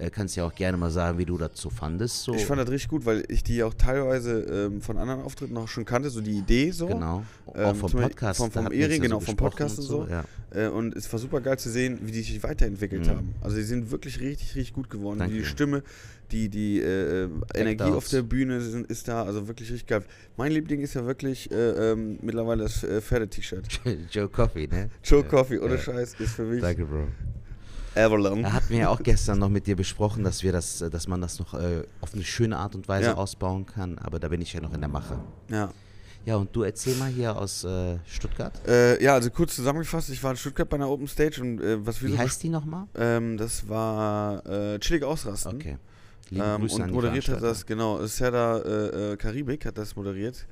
[0.00, 2.22] Äh, kannst ja auch gerne mal sagen, wie du dazu fandest.
[2.24, 2.34] So.
[2.34, 5.68] Ich fand das richtig gut, weil ich die auch teilweise ähm, von anderen Auftritten auch
[5.68, 6.86] schon kannte, so die Idee so.
[6.86, 7.22] Genau.
[7.54, 8.38] Ähm, auch vom Podcast.
[8.38, 10.06] vom- vom Ehring, genau, so vom Podcast und so.
[10.08, 10.24] Ja.
[10.52, 13.10] Äh, und es war super geil zu sehen, wie die sich weiterentwickelt Mhm.
[13.10, 13.34] haben.
[13.42, 15.18] Also die sind wirklich richtig, richtig gut geworden.
[15.18, 15.34] Danke.
[15.36, 15.82] Die Stimme,
[16.32, 20.02] die, die äh, Energie auf der Bühne sind, ist da, also wirklich richtig geil.
[20.36, 23.66] Mein Liebling ist ja wirklich äh, ähm, mittlerweile das äh, Pferde-T-Shirt.
[24.10, 24.88] Joe Coffee, ne?
[25.04, 25.80] Joe Ja, Coffee, ohne ja.
[25.80, 27.08] Scheiß, ist für mich Danke, Bro.
[27.94, 28.42] Avalon.
[28.42, 31.20] Da hatten wir ja auch gestern noch mit dir besprochen, dass wir das, dass man
[31.20, 33.14] das noch äh, auf eine schöne Art und Weise Ja.
[33.14, 35.18] ausbauen kann, aber da bin ich ja noch in der Mache.
[35.48, 35.72] Ja.
[36.26, 38.52] Ja, und du erzähl mal hier aus äh, Stuttgart.
[38.68, 41.84] Äh, ja, also kurz zusammengefasst, ich war in Stuttgart bei einer Open Stage und äh,
[41.86, 42.86] was wir Wie so heißt die nochmal?
[42.94, 45.54] ähm, das war äh, Chillig Ausrasten.
[45.56, 45.78] Okay.
[46.28, 49.96] Liebe Ähm, Grüße und an moderiert hat das, genau, Serda äh, äh, Karibik hat das
[49.96, 50.46] moderiert.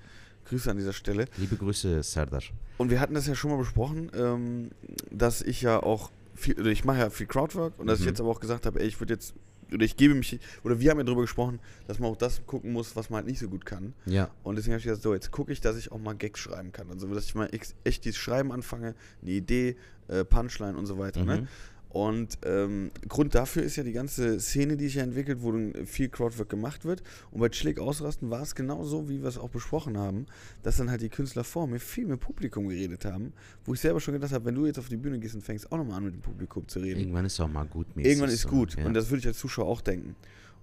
[0.48, 1.26] Grüße an dieser Stelle.
[1.36, 2.40] Liebe Grüße, Serdar.
[2.78, 4.70] Und wir hatten das ja schon mal besprochen, ähm,
[5.10, 8.10] dass ich ja auch viel, oder ich mache ja viel Crowdwork und dass ich Mhm.
[8.10, 9.34] jetzt aber auch gesagt habe, ey, ich würde jetzt,
[9.72, 12.72] oder ich gebe mich, oder wir haben ja darüber gesprochen, dass man auch das gucken
[12.72, 13.92] muss, was man halt nicht so gut kann.
[14.06, 14.30] Ja.
[14.42, 16.72] Und deswegen habe ich gesagt, so, jetzt gucke ich, dass ich auch mal Gags schreiben
[16.72, 16.90] kann.
[16.90, 17.50] Also, dass ich mal
[17.84, 19.76] echt dieses Schreiben anfange, eine Idee,
[20.08, 21.24] äh, Punchline und so weiter.
[21.24, 21.48] Ne?
[21.90, 25.54] Und ähm, Grund dafür ist ja die ganze Szene, die sich ja entwickelt, wo
[25.86, 27.02] viel Crowdwork gemacht wird.
[27.30, 30.26] Und bei Schläg ausrasten war es genau so, wie wir es auch besprochen haben,
[30.62, 33.32] dass dann halt die Künstler vor mir viel mit Publikum geredet haben,
[33.64, 35.72] wo ich selber schon gedacht habe, wenn du jetzt auf die Bühne gehst und fängst
[35.72, 38.10] auch nochmal an mit dem Publikum zu reden, Irgendwann ist auch mal gut mäßig.
[38.10, 38.76] irgendwann ist so, gut.
[38.76, 38.84] Ja.
[38.84, 40.14] Und das würde ich als Zuschauer auch denken.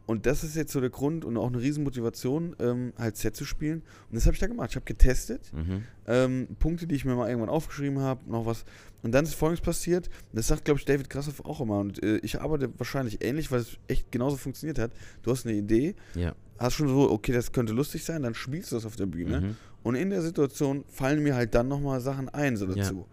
[0.05, 3.45] Und das ist jetzt so der Grund und auch eine Riesenmotivation, ähm, halt Set zu
[3.45, 3.81] spielen.
[4.09, 4.69] Und das habe ich da gemacht.
[4.71, 5.83] Ich habe getestet, mhm.
[6.05, 8.65] ähm, Punkte, die ich mir mal irgendwann aufgeschrieben habe, noch was.
[9.05, 10.09] Und dann ist Folgendes passiert.
[10.33, 11.77] Das sagt, glaube ich, David Krassoff auch immer.
[11.77, 14.91] Und äh, ich arbeite wahrscheinlich ähnlich, weil es echt genauso funktioniert hat.
[15.21, 16.33] Du hast eine Idee, Ja.
[16.57, 19.41] hast schon so, okay, das könnte lustig sein, dann spielst du das auf der Bühne.
[19.41, 19.55] Mhm.
[19.83, 22.73] Und in der Situation fallen mir halt dann nochmal Sachen ein so Ja.
[22.77, 23.05] dazu.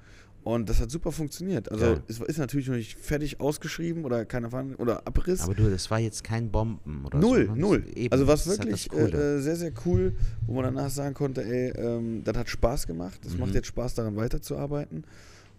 [0.45, 1.71] Und das hat super funktioniert.
[1.71, 5.43] Also es ist natürlich noch nicht fertig ausgeschrieben oder keine Ahnung, oder Abriss.
[5.43, 7.55] Aber du, das war jetzt kein Bomben oder null, so.
[7.55, 7.61] ne?
[7.61, 7.83] null.
[7.83, 10.15] Das- eben, also was wirklich äh, äh, sehr, sehr cool,
[10.47, 13.21] wo man danach sagen konnte, ey, ähm, das hat Spaß gemacht.
[13.27, 13.41] Es Mhm.
[13.41, 15.05] macht jetzt Spaß, daran weiterzuarbeiten.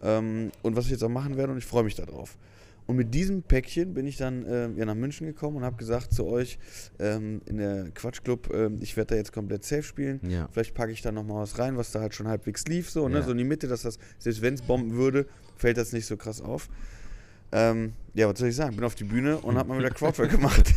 [0.03, 2.37] Ähm, und was ich jetzt auch machen werde und ich freue mich darauf.
[2.85, 6.13] Und mit diesem Päckchen bin ich dann äh, ja, nach München gekommen und habe gesagt
[6.13, 6.59] zu euch
[6.99, 10.19] ähm, in der Quatschclub, ähm, ich werde da jetzt komplett safe spielen.
[10.27, 10.49] ja.
[10.51, 13.19] Vielleicht packe ich da nochmal was rein, was da halt schon halbwegs lief, so, ne?
[13.19, 13.23] Ja.
[13.23, 16.17] so in die Mitte, dass das, selbst wenn es bomben würde, fällt das nicht so
[16.17, 16.69] krass auf.
[17.55, 18.75] Ähm, ja, was soll ich sagen?
[18.75, 20.73] Bin auf die Bühne und habe mal wieder Crowdwork gemacht.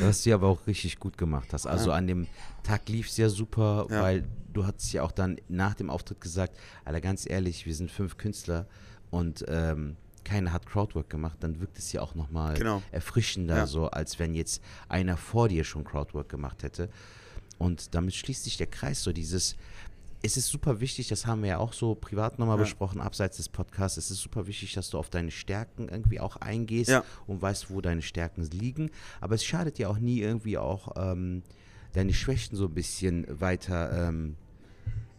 [0.00, 1.66] Was du aber auch richtig gut gemacht hast.
[1.66, 1.96] Also Ja.
[1.96, 2.26] an dem
[2.62, 4.02] Tag lief es ja super, Ja.
[4.02, 7.90] weil du hattest ja auch dann nach dem Auftritt gesagt, Alter, ganz ehrlich, wir sind
[7.90, 8.66] fünf Künstler
[9.10, 12.82] und ähm, keiner hat Crowdwork gemacht, dann wirkt es ja auch nochmal Genau.
[12.90, 13.66] erfrischender, Ja.
[13.66, 16.88] so als wenn jetzt einer vor dir schon Crowdwork gemacht hätte.
[17.58, 19.56] Und damit schließt sich der Kreis, so dieses,
[20.22, 22.64] es ist super wichtig, das haben wir ja auch so privat nochmal Ja.
[22.64, 26.36] besprochen, abseits des Podcasts, es ist super wichtig, dass du auf deine Stärken irgendwie auch
[26.36, 27.04] eingehst Ja.
[27.26, 28.90] und weißt, wo deine Stärken liegen.
[29.20, 31.42] Aber es schadet ja auch nie irgendwie auch ähm,
[31.92, 34.36] deine Schwächen so ein bisschen weiter ähm,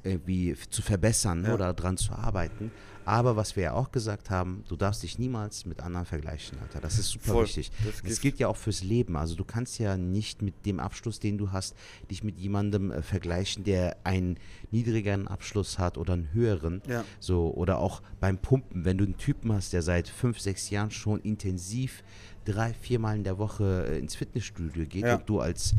[0.03, 1.53] irgendwie zu verbessern Ja.
[1.53, 2.71] oder dran zu arbeiten.
[3.09, 6.79] Aber was wir ja auch gesagt haben, du darfst dich niemals mit anderen vergleichen, Alter.
[6.79, 7.45] Das ist super Voll.
[7.45, 7.71] wichtig.
[7.83, 9.17] Das Das, gilt- ja auch fürs Leben.
[9.17, 11.75] Also du kannst ja nicht mit dem Abschluss, den du hast,
[12.11, 14.37] dich mit jemandem äh, vergleichen, der einen
[14.69, 16.83] niedrigeren Abschluss hat oder einen höheren.
[16.87, 17.03] Ja.
[17.19, 20.91] So, oder auch beim Pumpen, wenn du einen Typen hast, der seit fünf, sechs Jahren
[20.91, 22.03] schon intensiv
[22.45, 25.15] drei, viermal in der Woche äh, ins Fitnessstudio geht Ja.
[25.15, 25.73] und du als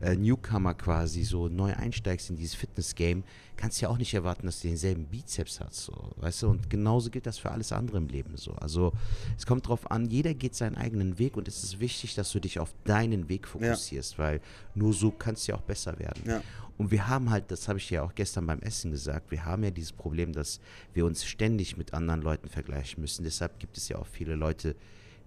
[0.00, 3.22] äh, Newcomer quasi so neu einsteigst in dieses Fitness-Game,
[3.56, 6.48] kannst du ja auch nicht erwarten, dass du denselben Bizeps hast, so, weißt du?
[6.48, 8.52] Und genauso gilt das für alles andere im Leben so.
[8.52, 8.92] Also
[9.36, 12.40] es kommt drauf an, jeder geht seinen eigenen Weg und es ist wichtig, dass du
[12.40, 14.40] dich auf deinen Weg fokussierst, weil
[14.74, 16.22] nur so kannst du ja auch besser werden.
[16.26, 16.42] Ja.
[16.78, 19.62] Und wir haben halt, das habe ich ja auch gestern beim Essen gesagt, wir haben
[19.64, 20.60] ja dieses Problem, dass
[20.94, 23.22] wir uns ständig mit anderen Leuten vergleichen müssen.
[23.22, 24.74] Deshalb gibt es ja auch viele Leute,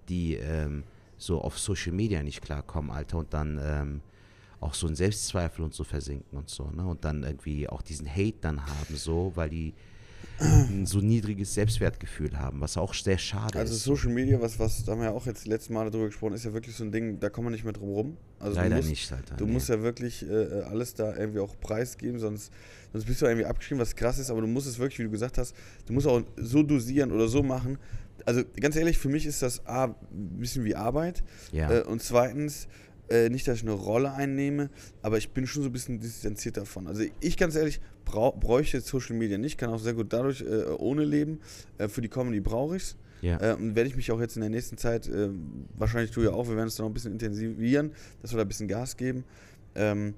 [0.10, 0.84] die ähm,
[1.16, 4.02] so auf Social Media nicht klarkommen, Alter, und dann ähm,
[4.64, 6.86] auch so in Selbstzweifel und so versinken und so, ne?
[6.86, 9.74] Und dann irgendwie auch diesen Hate dann haben, so, weil die
[10.40, 13.84] ein so niedriges Selbstwertgefühl haben, was auch sehr schade Also ist.
[13.84, 16.34] Social Media, was, was, da haben wir ja auch jetzt die letzten Male drüber gesprochen,
[16.34, 18.18] ist ja wirklich so ein Ding, da kommt man nicht mehr drum rum.
[18.40, 19.36] Also Leider du musst, nicht, Alter.
[19.36, 19.52] Du nee.
[19.52, 22.52] musst ja wirklich äh, alles da irgendwie auch preisgeben, sonst,
[22.92, 25.12] sonst bist du irgendwie abgeschrieben, was krass ist, aber du musst es wirklich, wie du
[25.12, 27.78] gesagt hast, du musst auch so dosieren oder so machen.
[28.26, 29.96] Also ganz ehrlich, für mich ist das A, ein
[30.40, 31.72] bisschen wie Arbeit ja.
[31.72, 32.68] äh, und zweitens,
[33.10, 34.70] äh, nicht, dass ich eine Rolle einnehme,
[35.02, 36.88] aber ich bin schon so ein bisschen distanziert davon.
[36.88, 41.04] Also ich ganz ehrlich, bräuchte Social Media nicht, kann auch sehr gut dadurch äh, ohne
[41.04, 41.40] leben.
[41.78, 42.98] Äh, für die Comedy brauche ich es.
[43.22, 43.40] ja.
[43.42, 45.30] Äh, und werde ich mich auch jetzt in der nächsten Zeit, äh,
[45.78, 48.44] wahrscheinlich du ja auch, wir werden es dann noch ein bisschen intensivieren, dass wir da
[48.44, 49.24] ein bisschen Gas geben.
[49.76, 50.14] Ähm,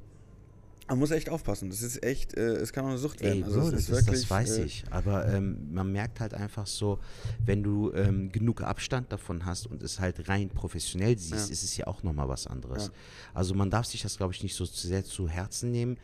[0.88, 1.69] man muss echt aufpassen.
[1.69, 3.39] Das ist echt, äh, es kann auch eine Sucht werden.
[3.39, 4.84] Ey, also Bro, es das, ist ist, wirklich, das weiß äh, ich.
[4.91, 7.00] Aber ähm, man merkt halt einfach so,
[7.45, 11.54] wenn du ähm, genug Abstand davon hast und es halt rein professionell siehst, Ja.
[11.54, 12.88] ist es ja auch nochmal was anderes.
[12.88, 12.91] Ja.
[13.34, 15.98] Also man darf sich das, glaube ich, nicht so zu sehr zu Herzen nehmen.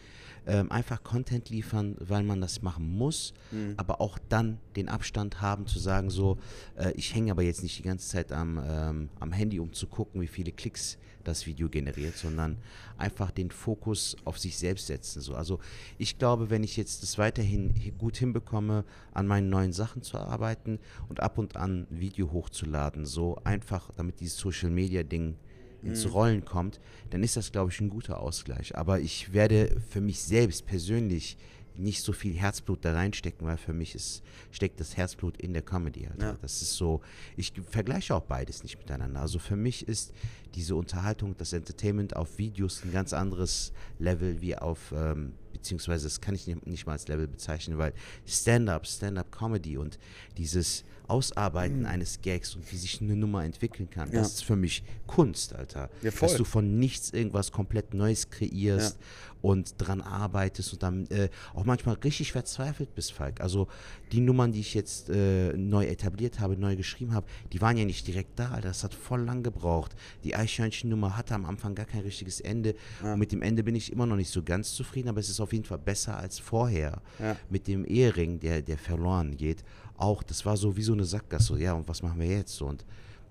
[0.48, 3.76] Ähm, einfach Content liefern, weil man das machen muss, Mhm.
[3.78, 6.40] aber auch dann den Abstand haben zu sagen, so,
[6.78, 9.86] äh, ich hänge aber jetzt nicht die ganze Zeit am, ähm, am Handy, um zu
[9.86, 12.58] gucken, wie viele Klicks das Video generiert, sondern
[12.98, 15.22] einfach den Fokus auf sich selbst setzen.
[15.22, 15.36] So.
[15.36, 15.60] Also
[16.00, 20.18] ich glaube, wenn ich jetzt das weiterhin hi- gut hinbekomme, an meinen neuen Sachen zu
[20.18, 25.36] arbeiten und ab und an ein Video hochzuladen, so einfach, damit dieses Social Media Ding
[25.84, 28.78] ins Rollen kommt, dann ist das, glaube ich, ein guter Ausgleich.
[28.78, 31.38] Aber ich werde für mich selbst persönlich
[31.76, 35.62] nicht so viel Herzblut da reinstecken, weil für mich ist, steckt das Herzblut in der
[35.62, 36.08] Comedy.
[36.08, 36.26] Alter.
[36.26, 36.38] Ja.
[36.42, 37.02] Das ist so,
[37.38, 39.22] ich vergleiche auch beides nicht miteinander.
[39.22, 40.14] Also für mich ist
[40.56, 46.20] diese Unterhaltung, das Entertainment auf Videos ein ganz anderes Level wie auf, ähm, beziehungsweise das
[46.22, 47.94] kann ich nicht, nicht mal als Level bezeichnen, weil
[48.26, 50.00] Stand-up, Stand-up-Comedy und
[50.38, 54.16] dieses Ausarbeiten eines Gags und wie sich eine Nummer entwickeln kann, Mhm.
[54.16, 54.22] Ja.
[54.22, 55.90] das ist für mich Kunst, Alter.
[56.02, 56.12] Ja.
[56.12, 58.98] Dass du von nichts irgendwas komplett Neues kreierst
[59.42, 63.42] und dran arbeitest und dann äh, auch manchmal richtig verzweifelt bist, Falk.
[63.42, 63.68] Also
[64.12, 67.86] die Nummern, die ich jetzt äh, neu etabliert habe, neu geschrieben habe, die waren ja
[67.86, 68.70] nicht direkt da, Alter.
[68.70, 69.96] Das hat voll lang gebraucht.
[70.24, 72.76] Die Eichhörnchen-Nummer hatte am Anfang gar kein richtiges Ende.
[73.04, 73.14] Ja.
[73.14, 75.40] Und mit dem Ende bin ich immer noch nicht so ganz zufrieden, aber es ist
[75.40, 77.02] auf jeden Fall besser als vorher.
[77.20, 77.36] Ja.
[77.50, 79.64] Mit dem Ehering, der, der verloren geht.
[79.98, 81.60] Auch, das war so wie so eine Sackgasse.
[81.60, 82.56] Ja, und was machen wir jetzt?
[82.56, 82.86] So, und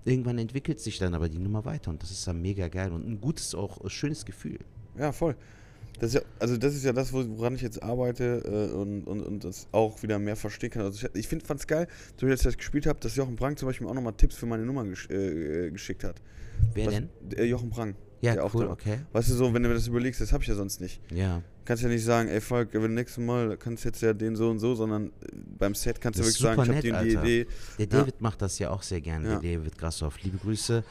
[0.05, 3.07] irgendwann entwickelt sich dann aber die Nummer weiter und das ist dann mega geil und
[3.07, 4.59] ein gutes, auch schönes Gefühl.
[4.97, 5.35] Ja, voll.
[6.01, 9.03] Das ist ja, also das ist ja das, wo- woran ich jetzt arbeite äh, und,
[9.03, 10.81] und, und das auch wieder mehr verstehen kann.
[10.81, 11.87] Also ich, ich find, fand's geil,
[12.19, 14.47] so wie ich das gespielt habe, dass Jochen Brang zum Beispiel auch nochmal Tipps für
[14.47, 16.15] meine Nummern gesch äh, äh, geschickt hat.
[16.73, 17.09] Wer Was- denn?
[17.37, 17.95] Äh, Jochen Brang.
[18.21, 18.99] Ja, der auch cool, da- okay.
[19.13, 20.99] Weißt du so, wenn du mir das überlegst, das habe ich ja sonst nicht.
[21.11, 21.41] Ja.
[21.65, 24.49] Kannst ja nicht sagen, ey Volk, wenn nächstes Mal kannst du jetzt ja den so
[24.49, 25.11] und so, sondern äh,
[25.59, 27.23] beim Set kannst du Das wirklich ist sagen, ich super habe die, nett.
[27.23, 27.47] Idee.
[27.77, 27.99] Der Ja.
[27.99, 29.39] David macht das ja auch sehr gerne, Ja.
[29.39, 30.19] der David Grassoff.
[30.23, 30.83] Liebe Grüße.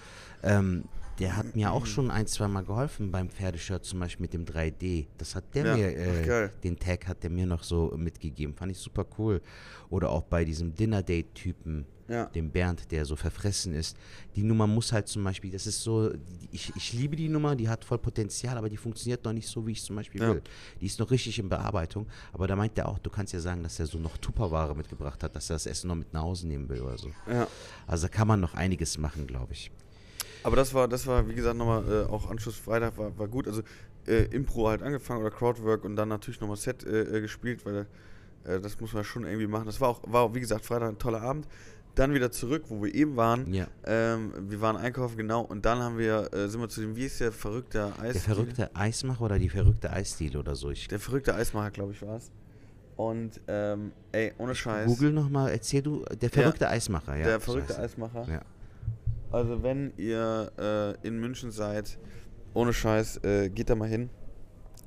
[0.44, 0.84] Ähm,
[1.20, 4.44] der hat mir auch schon ein, zwei Mal geholfen beim Pferdeshirt, zum Beispiel mit dem
[4.44, 5.06] 3D.
[5.18, 6.52] Das hat der Ja, mir, ach, äh, geil.
[6.64, 8.54] den Tag hat der mir noch so mitgegeben.
[8.54, 9.40] Fand ich super cool.
[9.90, 12.24] Oder auch bei diesem Dinner-Date-Typen, Ja.
[12.26, 13.96] dem Bernd, der so verfressen ist.
[14.34, 16.10] Die Nummer muss halt zum Beispiel, das ist so,
[16.50, 19.64] ich, ich liebe die Nummer, die hat voll Potenzial, aber die funktioniert noch nicht so,
[19.66, 20.34] wie ich zum Beispiel Ja.
[20.34, 20.42] will.
[20.80, 23.62] Die ist noch richtig in Bearbeitung, aber da meint er auch, du kannst ja sagen,
[23.62, 26.48] dass er so noch Tupperware mitgebracht hat, dass er das Essen noch mit nach Hause
[26.48, 27.10] nehmen will oder so.
[27.28, 27.46] Ja.
[27.86, 29.70] Also da kann man noch einiges machen, glaube ich.
[30.42, 33.46] Aber das war, das war, wie gesagt, nochmal äh, auch Anschluss Freitag war, war gut.
[33.46, 33.62] Also
[34.06, 37.86] äh, Impro halt angefangen oder Crowdwork und dann natürlich nochmal Set äh, äh, gespielt, weil
[38.44, 39.66] äh, das muss man schon irgendwie machen.
[39.66, 41.46] Das war auch, war auch, wie gesagt, Freitag ein toller Abend.
[41.96, 43.52] Dann wieder zurück, wo wir eben waren.
[43.52, 43.66] Ja.
[43.84, 45.42] Ähm, wir waren einkaufen, genau.
[45.42, 48.12] Und dann haben wir, äh, sind wir zu dem, wie ist der verrückte Eis?
[48.12, 50.70] Der verrückte Eismacher oder die verrückte Eisdiele oder so.
[50.70, 52.30] Ich Der verrückte Eismacher, glaube ich, war es.
[52.96, 54.86] Und, ähm, ey, ohne Scheiß.
[54.86, 57.24] google nochmal, erzähl du, der verrückte Eismacher, ja.
[57.24, 57.80] der so verrückte er.
[57.80, 58.26] Eismacher.
[58.30, 58.42] Ja.
[59.32, 60.50] Also wenn ihr
[61.02, 61.98] äh, in München seid,
[62.54, 64.10] ohne Scheiß, äh, geht da mal hin.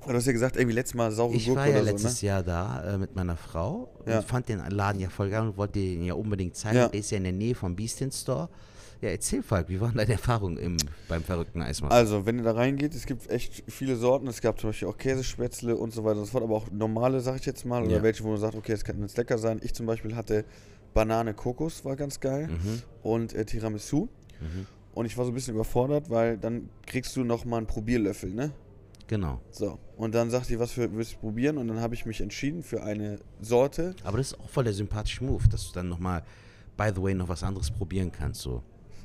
[0.06, 2.26] Du hast ja gesagt, irgendwie letztes Mal saure Ich Gurke war ja oder letztes so,
[2.26, 2.32] ne?
[2.34, 4.18] Jahr da äh, mit meiner Frau Ja.
[4.20, 6.76] und fand den Laden ja voll geil und wollte den ja unbedingt zeigen.
[6.76, 6.88] Ja.
[6.90, 8.50] Der ist ja in der Nähe vom Beastin Store.
[9.00, 10.76] Ja, erzähl Falk, wie waren deine Erfahrungen im,
[11.08, 11.94] beim verrückten Eismacher?
[11.94, 14.28] Also, wenn ihr da reingeht, es gibt echt viele Sorten.
[14.28, 17.22] Es gab zum Beispiel auch Käsespätzle und so weiter und so fort, aber auch normale,
[17.22, 18.04] sag ich jetzt mal, oder Ja.
[18.04, 19.60] welche, wo man sagt, okay, das kann jetzt lecker sein.
[19.64, 20.44] Ich zum Beispiel hatte
[20.94, 22.48] Banane Kokos, war ganz geil.
[22.50, 22.82] Mhm.
[23.04, 24.08] Und äh, Tiramisu.
[24.41, 24.67] Mhm.
[24.93, 28.52] Und ich war so ein bisschen überfordert, weil dann kriegst du nochmal einen Probierlöffel, ne?
[29.08, 29.41] Genau.
[29.52, 29.80] So.
[29.98, 31.58] Und dann sagt die, was für, willst du probieren?
[31.58, 33.96] Und dann habe ich mich entschieden für eine Sorte.
[34.04, 36.24] Aber das ist auch voll der sympathische Move, dass du dann nochmal,
[36.78, 38.41] by the way, noch was anderes probieren kannst.
[38.41, 38.63] So.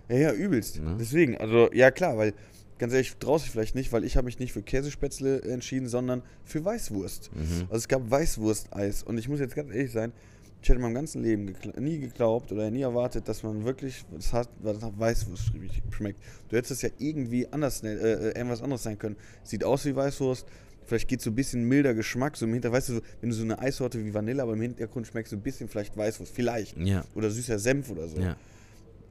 [0.09, 0.81] Ja, ja, übelst.
[0.81, 0.97] Ne?
[0.99, 2.33] Deswegen, also, ja klar, weil,
[2.79, 6.23] ganz ehrlich, traust dich vielleicht nicht, weil ich habe mich nicht für Käsespätzle entschieden, sondern
[6.45, 7.31] für Weißwurst.
[7.35, 7.63] Mhm.
[7.63, 9.03] Also es gab Weißwursteis.
[9.03, 10.13] Und ich muss jetzt ganz ehrlich sein,
[10.61, 14.05] ich hätte in meinem ganzen Leben gekla- nie geglaubt oder nie erwartet, dass man wirklich
[14.11, 15.53] das hat, was Weißwurst
[15.91, 16.21] schmeckt.
[16.49, 19.17] Du hättest es ja irgendwie anders, äh, äh, irgendwas anderes sein können.
[19.45, 20.47] Sieht aus wie Weißwurst.
[20.85, 23.37] Vielleicht geht so ein bisschen milder Geschmack, so im Hintergrund, weißt du, so, wenn du
[23.37, 26.77] so eine Eissorte wie Vanille, aber im Hintergrund schmeckst du ein bisschen vielleicht Weißwurst, vielleicht.
[26.79, 27.05] Ja.
[27.15, 28.19] Oder süßer Senf oder so.
[28.21, 28.37] Ja.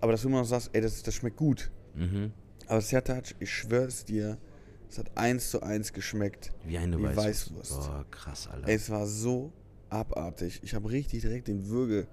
[0.01, 1.69] Aber dass du immer noch sagst, ey, das, das schmeckt gut.
[1.95, 2.31] Mhm.
[2.67, 4.38] Aber Sertac, ich schwör's dir,
[4.89, 6.51] es hat eins zu eins geschmeckt.
[6.65, 7.55] Wie eine Wie Weißwurst.
[7.55, 7.88] Weißwurst.
[7.89, 8.67] Boah, krass, Alter.
[8.67, 9.51] Ey, es war so
[9.89, 10.60] abartig.
[10.63, 12.08] Ich habe richtig direkt den Würge.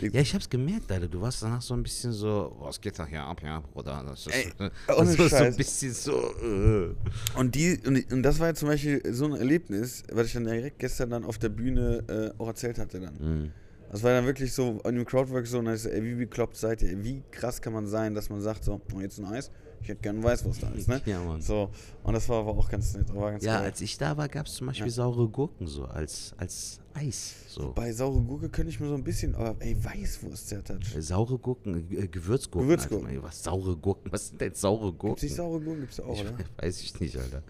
[0.00, 1.08] den- Ja, ich hab's gemerkt, Alter.
[1.08, 4.04] Du warst danach so ein bisschen so, was geht da hier ab, ja, Bruder?
[4.06, 4.52] Das ist, Ey,
[4.86, 6.12] das ist so ein bisschen so,
[6.42, 6.94] äh.
[7.38, 10.44] Und, die, und, und das war ja zum Beispiel so ein Erlebnis, was ich dann
[10.44, 13.14] direkt gestern dann auf der Bühne äh, auch erzählt hatte dann.
[13.18, 13.52] Mhm.
[13.90, 16.56] Das war dann wirklich so in dem Crowdwork so, und dann ist ey, wie bekloppt
[16.56, 17.02] seid ihr?
[17.02, 19.50] Wie krass kann man sein, dass man sagt so, oh, jetzt ein Eis?
[19.82, 21.00] Ich hätte gerne ein Weißwurst-Eis, ne?
[21.06, 21.40] Ja, Mann.
[21.40, 21.70] So,
[22.02, 23.12] und das war aber auch ganz nett.
[23.14, 23.64] War ganz Ja, geil.
[23.66, 24.92] als ich da war, gab's zum Beispiel Ja.
[24.92, 27.34] saure Gurken so, als, als Eis.
[27.48, 27.72] So.
[27.74, 30.78] Bei saure Gurke könnte ich mir so ein bisschen, aber ey, Weißwurst, Sertac.
[30.94, 32.68] Äh, Saure Gurken, äh, Gewürzgurken.
[32.68, 33.08] Gewürzgurken.
[33.08, 33.22] Alter.
[33.22, 34.12] Was, saure Gurken?
[34.12, 35.08] Was sind denn saure Gurken?
[35.10, 35.80] Gibt's nicht saure Gurken?
[35.80, 36.34] Gibt's auch, ich, oder?
[36.58, 37.42] Weiß ich nicht, Alter.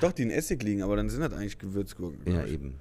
[0.00, 2.20] Doch, die in Essig liegen, aber dann sind das eigentlich Gewürzgurken.
[2.32, 2.52] Ja, ich.
[2.54, 2.74] eben.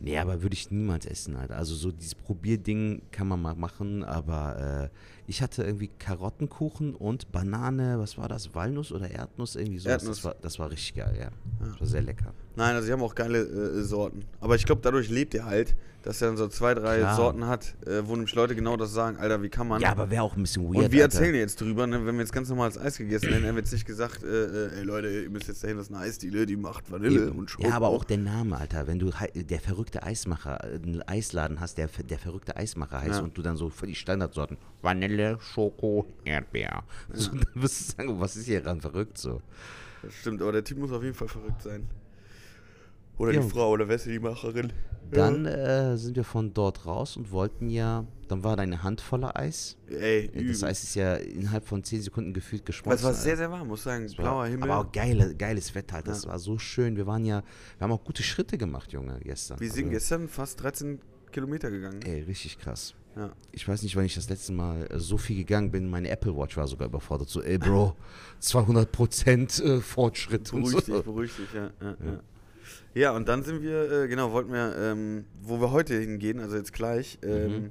[0.00, 1.56] Nee, aber würde ich niemals essen, Alter.
[1.56, 7.30] Also so dieses Probierding kann man mal machen, aber äh, ich hatte irgendwie Karottenkuchen und
[7.32, 8.54] Banane, was war das?
[8.54, 9.56] Walnuss oder Erdnuss?
[9.56, 10.02] Irgendwie sowas.
[10.02, 10.16] Erdnuss.
[10.16, 11.30] Das war, das war richtig geil, ja.
[11.60, 12.34] Das war sehr lecker.
[12.56, 14.24] Nein, also sie haben auch geile äh, Sorten.
[14.40, 17.14] Aber ich glaube, dadurch lebt ihr halt, dass er dann so zwei, drei Klar.
[17.14, 19.80] Sorten hat, äh, wo nämlich Leute genau das sagen, Alter, wie kann man.
[19.80, 21.18] Ja, aber wäre auch ein bisschen weird, und wir Alter.
[21.18, 23.72] erzählen jetzt drüber, ne, wenn wir jetzt ganz normales Eis gegessen hätten, haben wir jetzt
[23.72, 26.56] nicht gesagt, äh, äh, ey Leute, ihr müsst jetzt dahin, das ist eine Eisdiele, die
[26.56, 27.38] macht Vanille Eben.
[27.38, 27.68] und Schoko.
[27.68, 28.88] Ja, aber auch der Name, Alter.
[28.88, 33.22] Wenn du der verrückte Eismacher, äh, einen Eisladen hast, der der verrückte Eismacher heißt Ja.
[33.22, 36.82] und du dann so für die Standardsorten Vanille, Schoko, Erdbeer.
[37.12, 39.40] So, dann wirst du sagen, was ist hier dran verrückt so?
[40.02, 41.88] Das stimmt, aber der Typ muss auf jeden Fall verrückt sein.
[43.18, 43.40] Oder Ja.
[43.40, 44.72] die Frau oder wer ist die Macherin?
[45.10, 49.02] Dann äh, sind wir von dort raus und wollten ja, dann war da eine Hand
[49.02, 49.76] voller Eis.
[49.90, 50.62] Ey, Das.
[50.64, 53.00] Eis ist ja innerhalb von 10 Sekunden gefühlt geschmolzen.
[53.00, 54.08] es war sehr, sehr warm, muss ich sagen.
[54.08, 54.70] War- Blauer Himmel.
[54.70, 56.08] Aber auch geile, geiles Wetter halt.
[56.08, 56.30] Das Ja.
[56.30, 56.96] war so schön.
[56.96, 57.42] Wir waren ja,
[57.76, 59.60] wir haben auch gute Schritte gemacht, Junge, gestern.
[59.60, 60.98] wir sind Also, gestern fast 13
[61.30, 62.00] Kilometer gegangen.
[62.06, 62.94] Ey, richtig krass.
[63.14, 63.30] Ja.
[63.50, 65.90] Ich weiß nicht, wann ich das letzte Mal äh, so viel gegangen bin.
[65.90, 67.28] Meine Apple Watch war sogar überfordert.
[67.28, 67.94] So, ey, Bro,
[68.40, 70.94] 200% äh, Fortschritt und Beruhig so.
[70.96, 71.70] dich, beruhig dich, ja.
[71.82, 72.20] Ja, ja.
[72.94, 76.56] Ja und dann sind wir, äh, genau, wollten wir, ähm, wo wir heute hingehen, also
[76.56, 77.70] jetzt gleich, ähm,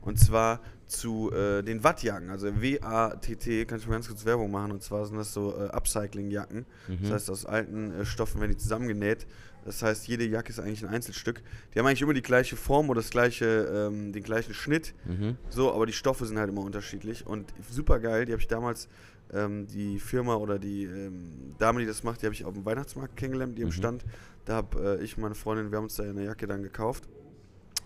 [0.00, 4.72] und zwar zu äh, den Wattjacken, also W-A-T-T, kann ich mal ganz kurz Werbung machen,
[4.72, 6.66] und zwar sind das so äh, Upcycling-Jacken,
[7.02, 9.26] das heißt aus alten äh, Stoffen werden die zusammengenäht,
[9.64, 11.42] das heißt jede Jacke ist eigentlich ein Einzelstück,
[11.74, 13.46] die haben eigentlich immer die gleiche Form oder das gleiche,
[13.90, 15.36] ähm, den gleichen Schnitt, Mhm.
[15.50, 18.24] so, aber die Stoffe sind halt immer unterschiedlich und super geil.
[18.26, 18.88] Die habe ich damals,
[19.32, 22.64] ähm, die Firma oder die ähm, Dame, die das macht, die habe ich auf dem
[22.64, 23.72] Weihnachtsmarkt kennengelernt, die im Mhm.
[23.72, 24.04] Stand.
[24.44, 27.04] Da habe äh, ich und meine Freundin, wir haben uns da eine Jacke dann gekauft.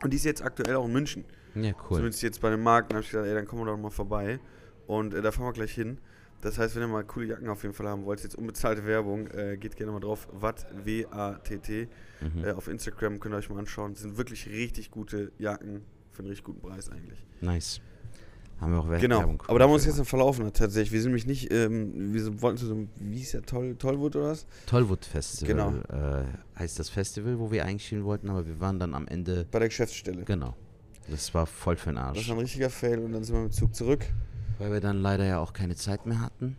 [0.03, 1.25] Und die ist jetzt aktuell auch in München.
[1.55, 1.97] Ja, cool.
[1.99, 2.91] Zumindest jetzt bei dem Markt.
[2.91, 4.41] Dann habe ich gesagt, ey, dann kommen wir doch mal vorbei.
[4.87, 5.99] Und äh, da fahren wir gleich hin.
[6.43, 9.27] Das heißt, wenn ihr mal coole Jacken auf jeden Fall haben wollt, jetzt unbezahlte Werbung,
[9.29, 10.29] äh, geht gerne mal drauf.
[10.33, 11.89] Watt, W-A-T-T.
[12.21, 12.45] Mhm.
[12.45, 13.93] Äh, auf Instagram könnt ihr euch mal anschauen.
[13.95, 17.25] Das sind wirklich richtig gute Jacken für einen richtig guten Preis eigentlich.
[17.41, 17.81] Nice.
[18.61, 19.99] Haben wir auch Wer- Genau, Werbung aber da haben wir uns gemacht.
[19.99, 20.93] jetzt noch verlaufen tatsächlich.
[20.93, 24.17] Wir sind nämlich nicht, ähm, wir wollten zu so einem, wie hieß der, Toll, Tollwood
[24.17, 24.47] oder was?
[24.67, 26.21] Tollwood Festival Genau.
[26.21, 26.25] äh,
[26.59, 29.59] heißt das Festival, wo wir eigentlich hin wollten, aber wir waren dann am Ende, Bei
[29.59, 30.25] der Geschäftsstelle.
[30.25, 30.55] genau.
[31.11, 32.29] Das war voll für den Das Arsch.
[32.31, 34.07] war ein richtiger Fail und dann sind wir mit dem Zug zurück.
[34.59, 36.57] Weil wir dann leider ja auch keine Zeit mehr hatten.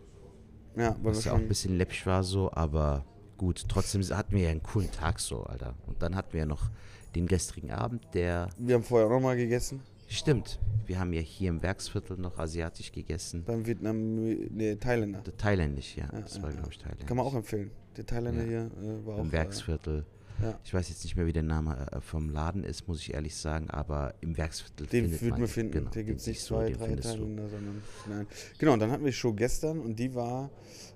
[0.75, 3.03] Ja, weil Was ja auch ein bisschen läppisch war so, aber
[3.37, 5.73] gut, trotzdem hatten wir ja einen coolen Tag so, Alter.
[5.87, 6.69] Und dann hatten wir ja noch
[7.15, 9.81] den gestrigen Abend, der wir haben vorher auch nochmal gegessen.
[10.07, 13.43] Stimmt, wir haben ja hier im Werksviertel noch asiatisch gegessen.
[13.43, 15.21] Beim Vietnam, nee, Thailänder.
[15.21, 16.05] Der Thailändisch, ja.
[16.13, 17.07] Ja, Das ja, war, glaube ich, Thailändisch.
[17.07, 17.71] Kann man auch empfehlen.
[17.97, 19.19] Der Thailänder hier äh, war auch.
[19.19, 19.99] Im Werksviertel.
[19.99, 20.59] Äh, ja.
[20.63, 23.35] Ich weiß jetzt nicht mehr, wie der Name äh, vom Laden ist, muss ich ehrlich
[23.35, 25.71] sagen, aber im Werksviertel Den findet man man finden.
[25.73, 26.95] Genau, der den gibt es nicht zwei, drei.
[26.95, 27.81] Thailänder, sondern.
[28.09, 28.27] Nein.
[28.57, 30.49] Genau, und dann hatten wir die Show gestern und die war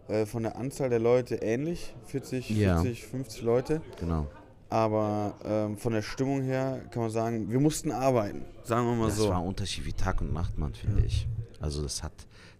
[0.08, 1.94] äh, von der Anzahl der Leute ähnlich.
[2.08, 2.82] 40, Ja.
[2.82, 3.82] 40, 50 Leute.
[4.00, 4.28] Genau.
[4.70, 8.46] Aber ähm, von der Stimmung her kann man sagen, wir mussten arbeiten.
[8.64, 9.28] Sagen wir mal Das so.
[9.30, 11.28] war ein Unterschied wie Tag und Nacht, Mann, finde ich.
[11.60, 12.14] Also das hat,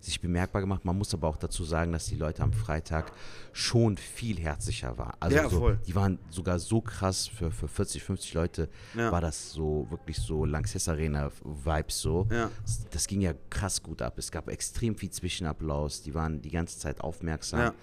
[0.04, 0.84] sich bemerkbar gemacht.
[0.86, 3.12] Man muss aber auch dazu sagen, dass die Leute am Freitag
[3.54, 5.14] schon viel herzlicher waren.
[5.20, 5.80] Also Ja, so, voll.
[5.86, 9.12] die waren sogar so krass für, für 40, 50 Leute Ja.
[9.12, 12.28] war das so wirklich so Lanxess Arena Vibes so.
[12.32, 12.50] Ja.
[12.92, 14.18] Das, ging ja krass gut ab.
[14.18, 16.02] Es gab extrem viel Zwischenapplaus.
[16.02, 17.74] Die waren die ganze Zeit aufmerksam.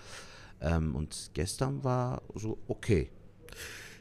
[0.61, 3.11] Ähm, und gestern war so okay.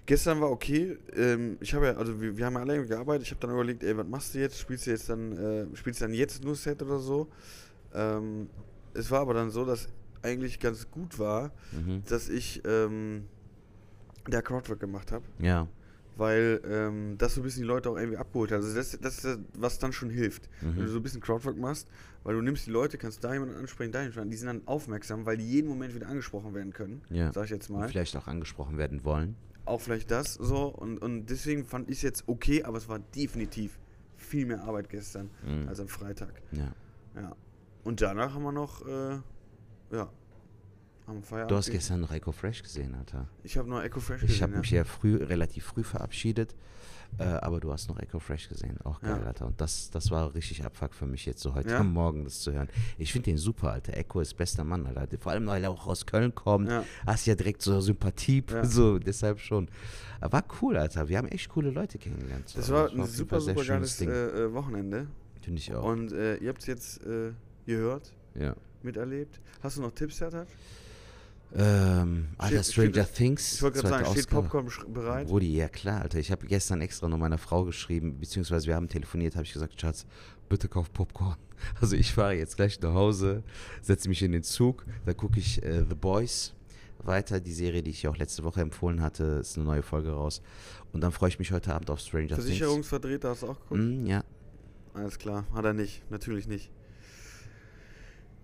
[0.08, 0.98] Gestern war okay.
[1.16, 3.24] Ähm, ich habe ja, also wir, wir haben ja alle gearbeitet.
[3.28, 4.58] Ich habe dann überlegt, ey, was machst du jetzt?
[4.58, 7.28] Spielst du jetzt dann, äh, spielst du dann jetzt nur Set oder so?
[7.98, 8.50] Ähm,
[8.94, 9.88] es war aber dann so, dass
[10.22, 12.04] eigentlich ganz gut war, Mhm.
[12.08, 13.26] dass ich ähm,
[14.28, 15.68] der Crowdwork gemacht habe, Ja.
[16.18, 18.58] weil ähm, das so ein bisschen die Leute auch irgendwie abgeholt hat.
[18.58, 20.50] Also das, das ist das, was dann schon hilft.
[20.62, 20.76] Mhm.
[20.78, 21.88] Wenn du so ein bisschen Crowdwork machst,
[22.24, 25.26] weil du nimmst die Leute, kannst da jemanden ansprechen, da jemanden die sind dann aufmerksam,
[25.26, 27.32] weil die jeden Moment wieder angesprochen werden können, Ja.
[27.32, 27.88] sag ich jetzt Und mal.
[27.90, 29.36] vielleicht auch angesprochen werden wollen.
[29.66, 33.00] Auch vielleicht das so und, und deswegen fand ich es jetzt okay, aber es war
[33.00, 33.78] definitiv
[34.18, 35.68] viel mehr Arbeit gestern Mhm.
[35.70, 36.42] als am Freitag.
[36.52, 36.72] Ja.
[37.16, 37.36] Ja.
[37.88, 39.18] Und danach haben wir noch, äh,
[39.92, 40.10] ja,
[41.06, 41.52] am Feierabend.
[41.52, 43.30] Du hast gestern noch Echo Fresh gesehen, Alter.
[43.44, 44.42] Ich habe noch Echo Fresh Ich gesehen.
[44.44, 44.60] habe ja.
[44.60, 46.54] mich ja früh, relativ früh verabschiedet,
[47.18, 48.78] äh, aber du hast noch Echo Fresh gesehen.
[48.84, 49.28] Auch geil, Ja.
[49.28, 49.46] Alter.
[49.48, 51.80] Und das, das war richtig Abfuck für mich jetzt so heute Ja?
[51.80, 52.68] am Morgen das zu hören.
[52.98, 53.96] Ich finde den super, Alter.
[53.96, 55.18] Echo ist bester Mann, Alter.
[55.18, 56.70] Vor allem, weil er auch aus Köln kommt.
[56.70, 56.84] Ja.
[57.06, 59.70] Hast ja direkt so Sympathie, so deshalb schon.
[60.20, 61.08] War cool, Alter.
[61.08, 62.50] Wir haben echt coole Leute kennengelernt.
[62.50, 62.60] So.
[62.60, 65.08] Das war auf ein jeden super, super schönes geiles äh, äh, Wochenende.
[65.42, 65.86] Finde ich auch.
[65.86, 67.32] Und äh, ihr habt es jetzt äh,
[67.68, 68.56] gehört, ja.
[68.82, 69.40] miterlebt.
[69.62, 70.48] Hast du noch Tipps, Sertat?
[71.56, 73.54] Ähm, Alter, Stranger steht- Things.
[73.56, 74.30] Ich wollte gerade sagen, steht.
[74.30, 75.28] Popcorn bereit?
[75.28, 76.20] Brudi, ja klar, Alter.
[76.20, 79.80] Ich habe gestern extra noch meiner Frau geschrieben, beziehungsweise wir haben telefoniert, habe ich gesagt,
[79.80, 80.06] Schatz,
[80.50, 81.38] bitte kauf Popcorn.
[81.82, 83.42] Also ich fahre jetzt gleich nach Hause,
[83.82, 86.54] setze mich in den Zug, da gucke ich äh, The Boys
[87.00, 90.12] weiter, die Serie, die ich ja auch letzte Woche empfohlen hatte, ist eine neue Folge
[90.12, 90.42] raus.
[90.94, 92.44] Und dann freue ich mich heute Abend auf Stranger Things.
[92.44, 93.82] Versicherungsvertreter hast du auch geguckt?
[93.82, 94.24] Mm, ja.
[94.94, 96.70] Alles klar, hat er nicht, natürlich nicht.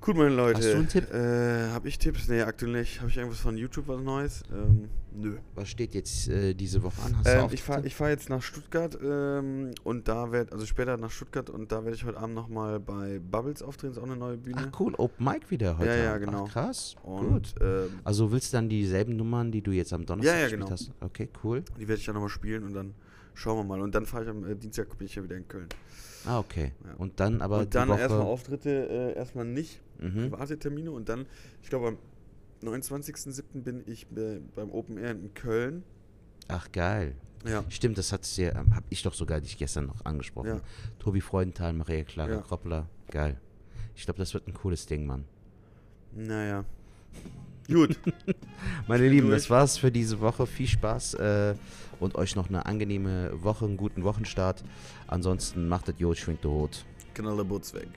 [0.03, 0.57] Gut, meine Leute.
[0.57, 1.13] Hast du einen Tipp?
[1.13, 2.27] Äh, hab ich Tipps?
[2.27, 2.99] Nee, aktuell nicht.
[2.99, 4.43] Habe ich irgendwas von YouTube was Neues?
[4.51, 5.37] Ähm, nö.
[5.55, 7.15] Was steht jetzt äh, diese Woche an?
[7.19, 10.97] Hast du Ähm, ich fahre fahr jetzt nach Stuttgart ähm, und da werd, also später
[10.97, 14.17] nach Stuttgart und da werde ich heute Abend nochmal bei Bubbles auftreten, ist auch eine
[14.17, 14.69] neue Bühne.
[14.73, 15.89] Ach cool, Open Mic wieder heute.
[15.89, 16.25] Ja, ja, Abend.
[16.25, 16.45] genau.
[16.49, 17.55] Ach, krass, und gut.
[17.61, 20.63] ähm, Also willst du dann dieselben Nummern, die du jetzt am Donnerstag Ja, ja, gespielt
[20.63, 20.71] genau.
[20.71, 20.91] hast?
[20.99, 21.63] Okay, cool.
[21.79, 22.93] die werde ich dann nochmal spielen und dann
[23.35, 23.79] schauen wir mal.
[23.81, 25.69] Und dann fahre ich am äh, Dienstag bin ich ja wieder in Köln.
[26.25, 26.71] Ah, okay.
[26.85, 26.93] Ja.
[26.97, 28.01] Und dann aber und dann die Woche...
[28.01, 30.31] erstmal Auftritte, äh, erstmal nicht, Mhm.
[30.31, 31.25] private Termine und dann,
[31.61, 31.97] ich glaube am
[32.63, 33.61] 29.07.
[33.61, 35.83] bin ich äh, beim Open Air in Köln.
[36.47, 37.15] Ach, geil.
[37.45, 37.63] Ja.
[37.69, 40.47] Stimmt, das hat's ja, ähm, hab ich doch sogar dich gestern noch angesprochen.
[40.47, 40.61] Ja.
[40.99, 42.41] Tobi Freudenthal, Maria Clara Ja.
[42.41, 42.87] Kroppler.
[43.11, 43.39] Geil.
[43.95, 45.25] Ich glaube, das wird ein cooles Ding, Mann.
[46.15, 46.63] Naja.
[47.67, 47.99] Gut.
[48.87, 49.41] Meine Lieben, durch.
[49.41, 50.47] das war's für diese Woche.
[50.47, 51.55] Viel Spaß äh,
[51.99, 54.63] und euch noch eine angenehme Woche, einen guten Wochenstart.
[55.07, 56.85] Ansonsten macht es Jod, schwingt der Hut.
[57.13, 57.87] Knaller Boots weg.